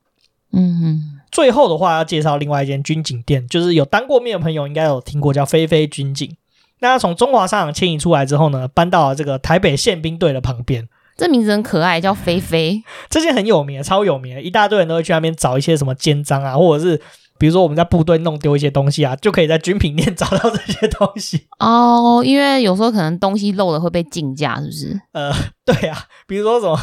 [0.54, 6.36] 嗯哼，最后的话要介绍另外一间军警店，就是有当过面的朋友应该有听过，叫菲菲军警。
[6.80, 10.88] 那他从中华商场迁移出来之后呢，搬到了这个台北宪兵队的旁边。
[11.16, 12.84] 这名字很可爱，叫菲菲。
[13.10, 17.02] 这间很有名，超有名，一大堆人都会去那边找一些什么肩章啊，或者是
[17.38, 21.48] 比如说我们在部队弄丢一些东西啊，就可以在军品店找到这些东西。
[21.60, 25.02] 哦，因为有时候可能东西漏了会被竞价，是不是？
[25.14, 25.34] 呃，
[25.66, 26.80] 对啊，比如说什么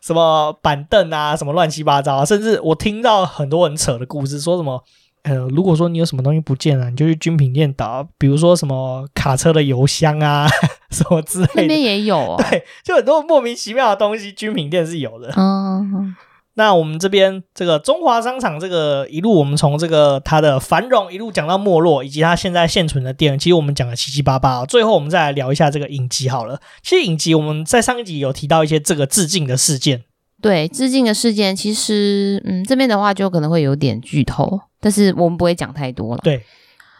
[0.00, 4.82] 什么板凳啊，什么乱七八糟啊，甚至我听到很多人扯的故事，说什么。
[5.22, 10.46] 呃，如果说你有什么东西不见了，你就去军品店找，比如说什么卡车的油箱啊，
[10.92, 11.52] 什么之类的。
[11.62, 12.36] 那边也有哦。
[12.36, 15.32] 对，就很多莫名其妙的东西，军品店是有的。
[15.34, 16.14] 嗯。
[16.56, 24.64] 那我们这边这个中华商场，这个一路我们从这个它的繁荣一路讲到没落，以及它现在现存的店，其实我们讲了七七八八。
[24.64, 26.60] 最后我们再来聊一下这个影集好了。
[26.82, 30.04] 其实影集我们在上一集有提到一些这个致敬的事件。
[30.40, 34.60] 对，致敬的事件，其实嗯，这边的话就可能会有点剧透。
[34.78, 36.20] 但是我们不会讲太多了。
[36.22, 36.42] 对，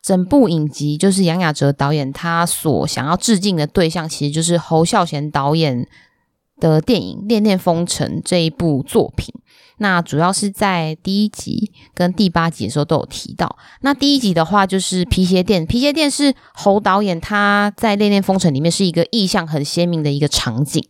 [0.03, 5.87] 整部影集就是杨雅哲导演他所想要致敬的对象，其实就是侯孝贤导演
[6.59, 9.35] 的电影《恋恋风尘》这一部作品。
[9.79, 13.57] 那主要是在第一集跟第八集的时候都有提到。
[13.81, 20.83] 那第一集的话就是皮鞋店，皮鞋店是侯导演他在《恋恋风尘》里面是一个意象很鲜明的一个场景。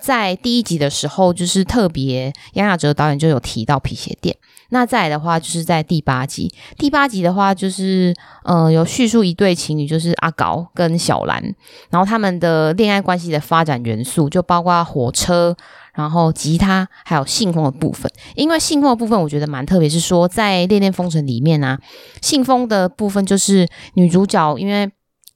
[0.00, 4.36] 在第一集的时候，就是特别杨雅喆导演就有提到皮鞋店。
[4.70, 6.52] 那再来的话，就是在第八集。
[6.76, 8.14] 第八集的话，就是
[8.44, 11.42] 呃，有叙述一对情侣，就是阿高跟小兰，
[11.90, 15.56] 然后他们的恋爱关系的发展元素，就包括火车，
[15.98, 18.10] 然后吉他，还有信封的部分。
[18.34, 21.78] 因为信封的部分，我觉得蛮特别，是说在《恋恋风尘》里面啊，
[22.22, 24.90] 信封的部分就是女主角，因为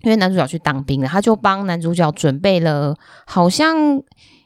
[0.04, 2.96] 因为男主角去当兵了，他就帮男主角准备了，
[3.26, 4.02] 好像。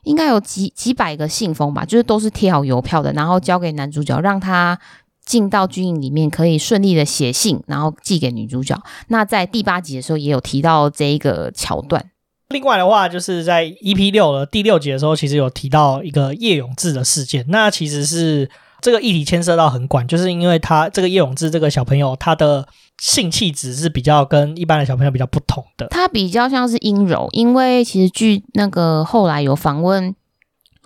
[0.07, 4.79] 应该有几几百个信封吧，就是都是贴好邮票的，然后交给男主角，让他
[5.25, 8.81] 进到军营里面，可以顺利的写信，然后寄给女主角。
[9.09, 12.12] 那在第八集的时候也有提到这一个桥段。
[12.49, 17.45] 另外的话，就是在 EP 六的第六集的时候，其实有提到一个叶永志的事件。
[17.49, 18.49] 那其实是
[18.81, 22.67] 这个议题牵涉到很广，就是因为他这个叶永志这个小朋友，他的。
[22.99, 30.15] 性气质是比较跟一般的小朋友比较不同的，他比较像是阴柔，因为其实据那个后来有访问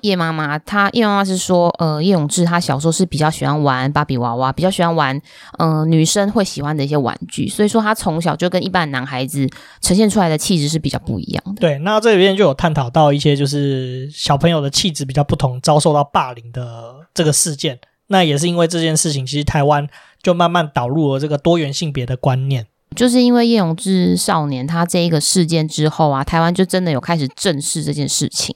[0.03, 5.17] 叶妈妈，她叶妈妈是说，呃，叶永志他小时候是比较喜欢玩芭比娃娃，比较喜欢玩，
[5.59, 9.49] 嗯、呃，女生会喜欢的一些玩具，所以说他从小就跟一般男孩子
[9.81, 11.61] 呈现出来的气质是比较不一样的。
[11.61, 17.79] 对，那这里边就有探讨到一些就是小朋友的气质比较不同，遭受到霸凌的这个事件。
[18.09, 19.87] 那也是因为这件事情，其实台湾
[20.21, 22.67] 就慢慢导入了这个多元性别的观念。
[22.97, 28.55] 就是因为叶永志少年他这一个事件之后啊，台湾就真的有开始正视这件事情。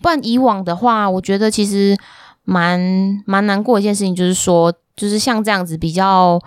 [0.00, 1.96] 不然以往的话，我觉得其实
[2.44, 2.80] 蛮
[3.26, 6.40] 蛮难过一件事情，就是说，就是像这样子比较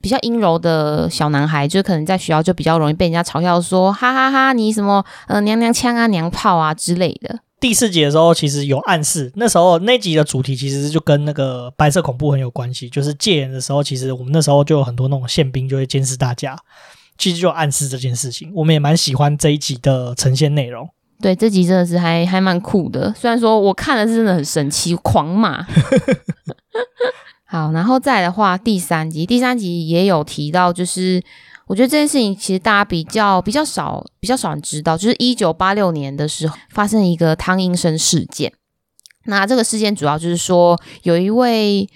[0.00, 7.40] 比较阴柔的小男孩，就可能在学校就比较容易被人家嘲笑说，哈哈哈，你什么呃娘娘腔啊、娘炮啊之类的。
[7.60, 12.88] 第四集的时候，其实有暗示，那时候那集的主题其实就跟那个白色恐怖很有关系。
[12.88, 16.56] 就是戒严的时候，其实我们那时候就有很多那种宪兵就会监视大家，
[17.16, 18.52] 其实就暗示这件事情。
[18.54, 20.88] 我们也蛮喜欢这一集的呈现内容。
[21.20, 23.12] 对，这集真的是还还蛮酷的。
[23.16, 25.66] 虽然说我看的是真的很神奇，狂骂。
[27.44, 31.22] 好，然后再的话，第三集，第三集也有提到，就是。
[31.68, 38.52] 我觉得这件事情其实大家比较比较少比较少人知道，就是一九八六年的时候发生一个汤英生事件。
[39.26, 41.88] 那这个事件主要就是说，有一位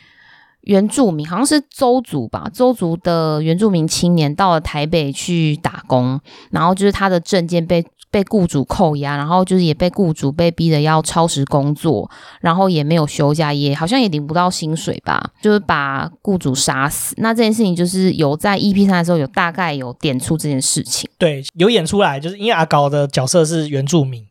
[0.62, 7.84] 原住民，好像是邹族吧，邹族的原住民青年到了台北去打工，然后就是他的证件被。
[8.12, 12.10] 被雇主扣押，然后就是也被雇主被逼的要超时工作，
[12.42, 17.14] 然后也没有休假，也好像也领不到薪水吧，就是把雇主杀死。
[17.16, 24.22] 那这件事情就是有在 EP 三的时候有大概有点出这件事情，对，有演出来，就是因为阿高的角色是原住民，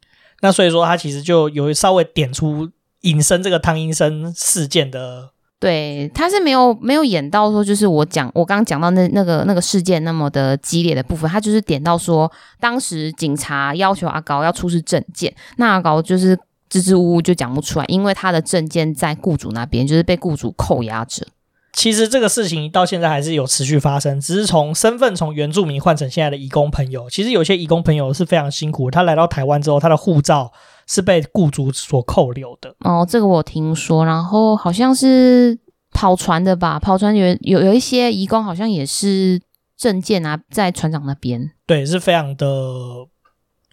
[0.42, 2.70] 那所以说他其实就有稍微点出
[3.02, 5.32] 引申这个汤阴生事件的。
[5.62, 16.36] 对，他是没有没有演到说，就是我讲我刚刚讲到那那个那个事件那么的激烈的部分，他就是点到说，当时警察要求阿高要出示证件，那阿高就是
[16.68, 21.28] 支支吾吾就讲不出来，因为他的证件在雇主那边，就是被雇主扣押着。
[21.74, 27.08] 其实这个事情到现在还是有持续发生，只是从身份从原住民换成现在的移工朋友。
[27.08, 30.52] 其实有些移工朋友是非常辛苦，他来到台湾之后，他的护照。
[30.88, 35.58] 是被雇主所扣留的哦，这个我听说，然后好像是
[35.92, 39.42] 跑船的吧，跑船有有有一些移工好像也是
[39.78, 42.48] 证件啊，在船长那边，对，是非常的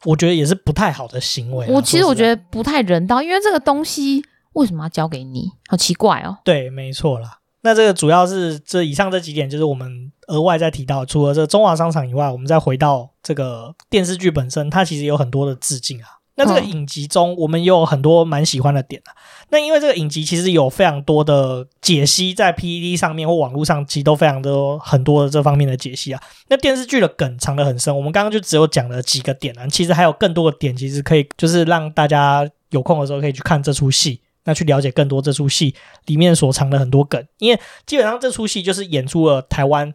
[0.05, 1.67] 我觉得也是不太好的行为。
[1.69, 5.51] 我其实我觉得不太人道，因为这个东西为什么要交给你？
[5.69, 6.39] 好奇怪哦。
[6.45, 7.39] 对，没错啦。
[7.63, 16.07] 那这个主要是这以上这几点，就是我们额外再提到，除了这个中华商场以外，我们再回到这个电视剧本身，它其实有很多的致敬啊。
[16.39, 19.11] 那这个影集中，我们也有很多蛮喜欢的点啊。
[19.51, 26.23] 那因为这个影集其实有非常多的解析，在 PPT 上面或网络上，其实都非常多很多的这方面的解析啊。
[26.49, 35.75] 那电视剧的梗藏得很深，我们刚刚就只有讲了几个点啊，其实还有更多的点，其实可以就是让大家有空的时候可以去看这出戏，那去了解更多这出戏
[36.07, 37.21] 里面所藏的很多梗。
[37.39, 39.93] 因为基本上这出戏就是演出了台湾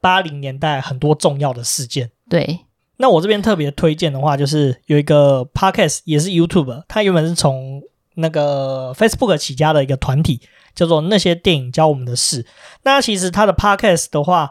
[0.00, 2.10] 八零年代很多重要的事件。
[2.28, 2.58] 对。
[2.98, 7.82] 那我这边特别推荐的话，就是有一个 podcast 也是 YouTube，它原本是从
[8.14, 10.40] 那个 Facebook 起家的一个团体，
[10.74, 12.46] 叫做那些电影教我们的事。
[12.84, 14.50] 那其实它的 podcast 的话，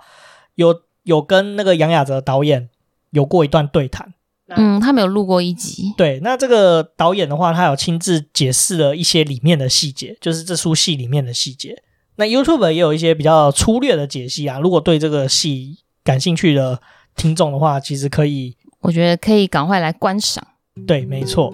[0.53, 2.69] 有有跟那个杨雅哲导演
[3.09, 4.13] 有过一段对谈。
[4.49, 5.91] 嗯，他没有录过一集。
[5.97, 11.81] 对，那这个导演的话，他有亲自解释了一些里面的细节，就是这出戏里面的细节。
[12.17, 16.79] 那 YouTube 也有一些比较粗略的解析啊，如果对这个戏感兴趣的。
[17.15, 20.45] 听众的话，其实可以，我觉得可以赶快来观赏。
[20.85, 21.53] 对，没错。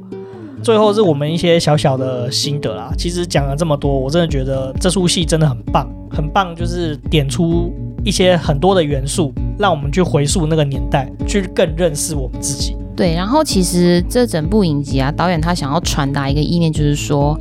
[0.63, 2.93] 最后是我们一些小小的心得啦。
[2.97, 12.75] 其实讲了这么多，我真的觉得这出戏真的很棒，很棒，就是点出一些很多的元素，让我们去回溯那个年代，去更认识我们自己。
[12.95, 17.39] 对，然后其实这整部影集啊，导演他想要传达一个意念，就是说。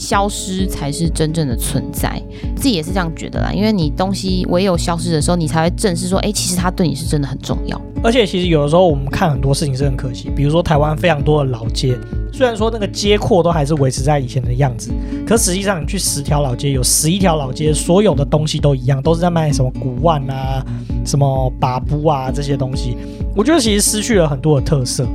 [0.00, 2.20] 消失才是真正的存在，
[2.56, 3.52] 自己也是这样觉得啦。
[3.52, 7.78] 因为你东西唯有消失的时候，你才会正视说，哎，其实它对你是真的很重要。
[8.02, 11.94] 而且其实有的时候我们看很多事情是很可惜，比如说台湾非常多的老街，
[12.32, 14.90] 虽然说那个街廓都还是维持在以前的样子，
[15.26, 20.64] 可实际上你去十条老街，有十一条老街，所有的东西都一样，都是在卖什么古玩啊、
[21.04, 22.96] 什么把布啊这些东西。
[23.36, 25.06] 我觉得其实失去了很多的特色。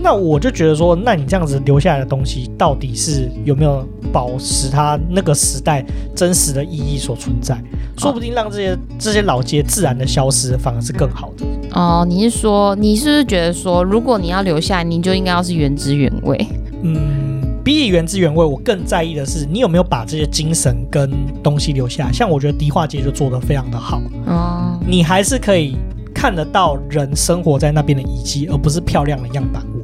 [0.00, 5.84] 那我就觉得说，那你这样子留下来的东西，到底是有没有保持它那个时代
[6.14, 7.60] 真实的意义所存在？
[7.96, 11.44] 说不定让这些这些老街自然的消失，反而是更好的。
[11.72, 16.46] 哦，你是说，你是不是觉得说，如果你要留下来，你就应该要是原汁原味？
[16.82, 21.10] 嗯，比起原汁原味，我更在意的是你有没有把这些精神跟
[21.42, 22.12] 东西留下来。
[22.12, 24.00] 像我觉得迪化街就做得非常的好。
[24.26, 25.76] 哦，你还是可以
[26.14, 29.77] 看得到人生活在那边的遗迹，而不是漂亮的样板屋。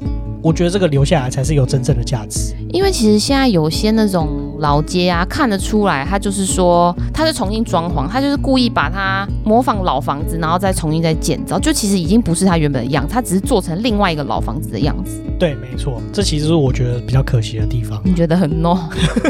[0.45, 15.19] 我觉得这个留下来才是有真正的价值，因为其实现在有些那种老街啊，看得出来，它就是说它是重新装潢，它就是故意把它模仿老房子，然后再重新再建造，就其实已经不是它原本的样子，它只是做成另外一个老房子的样子。
[15.39, 17.99] 对，没错，这其实是我觉得比较可惜的地方。
[18.05, 18.79] 你觉得很 no？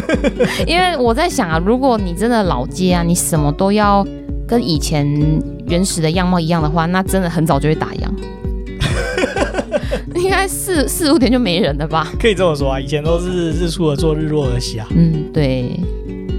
[0.67, 4.05] 因为我在想啊，如果你真的老街啊，你什么都要
[4.49, 5.07] 跟以前
[5.69, 8.09] 原始的样貌一样的话，那真的很早就会打烊。
[10.17, 12.13] 应该四四五点就没人了吧？
[12.21, 14.87] 可以这么说啊，以前都是日出而作，日落而息啊。
[14.91, 15.79] 嗯，对。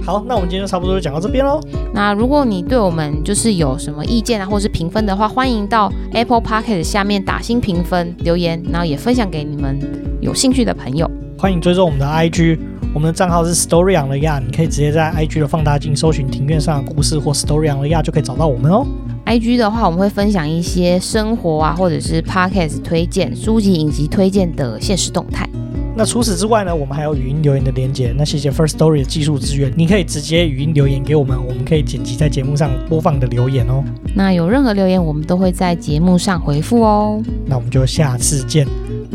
[0.03, 1.59] 好，那我们今天就差不多就讲到这边喽。
[1.91, 9.79] 那如果你对我们就是有什么意见啊，或是评分的话，欢迎到 Apple p o c k e t 下面打新评分留言，然后也分享给你们
[10.21, 11.09] 有兴趣的朋友。
[11.39, 12.59] 欢迎追踪我们的 IG，
[12.93, 18.85] 我们的账号是 Story on the Yard，你可以直接在 IG 的放大镜搜寻庭院上的故事或 Story on the Yard 就可以找到我们哦。
[19.25, 25.49] IG 的话，我们会分享一些生活啊，或者是 Podcast 推荐、书籍影集推荐的现实动态。
[25.97, 28.13] 那除此之外呢，我们还有语音留言的连接。
[28.17, 33.81] 那谢谢 First Story 的技术支援，你可以直接语音留言给我们，我们可以剪辑在节目上播放的留言哦。
[34.13, 37.23] 那有任何留言，我们都会在节目上回复哦。
[37.45, 38.67] 那我们就下次见，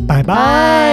[0.07, 0.91] 拜拜。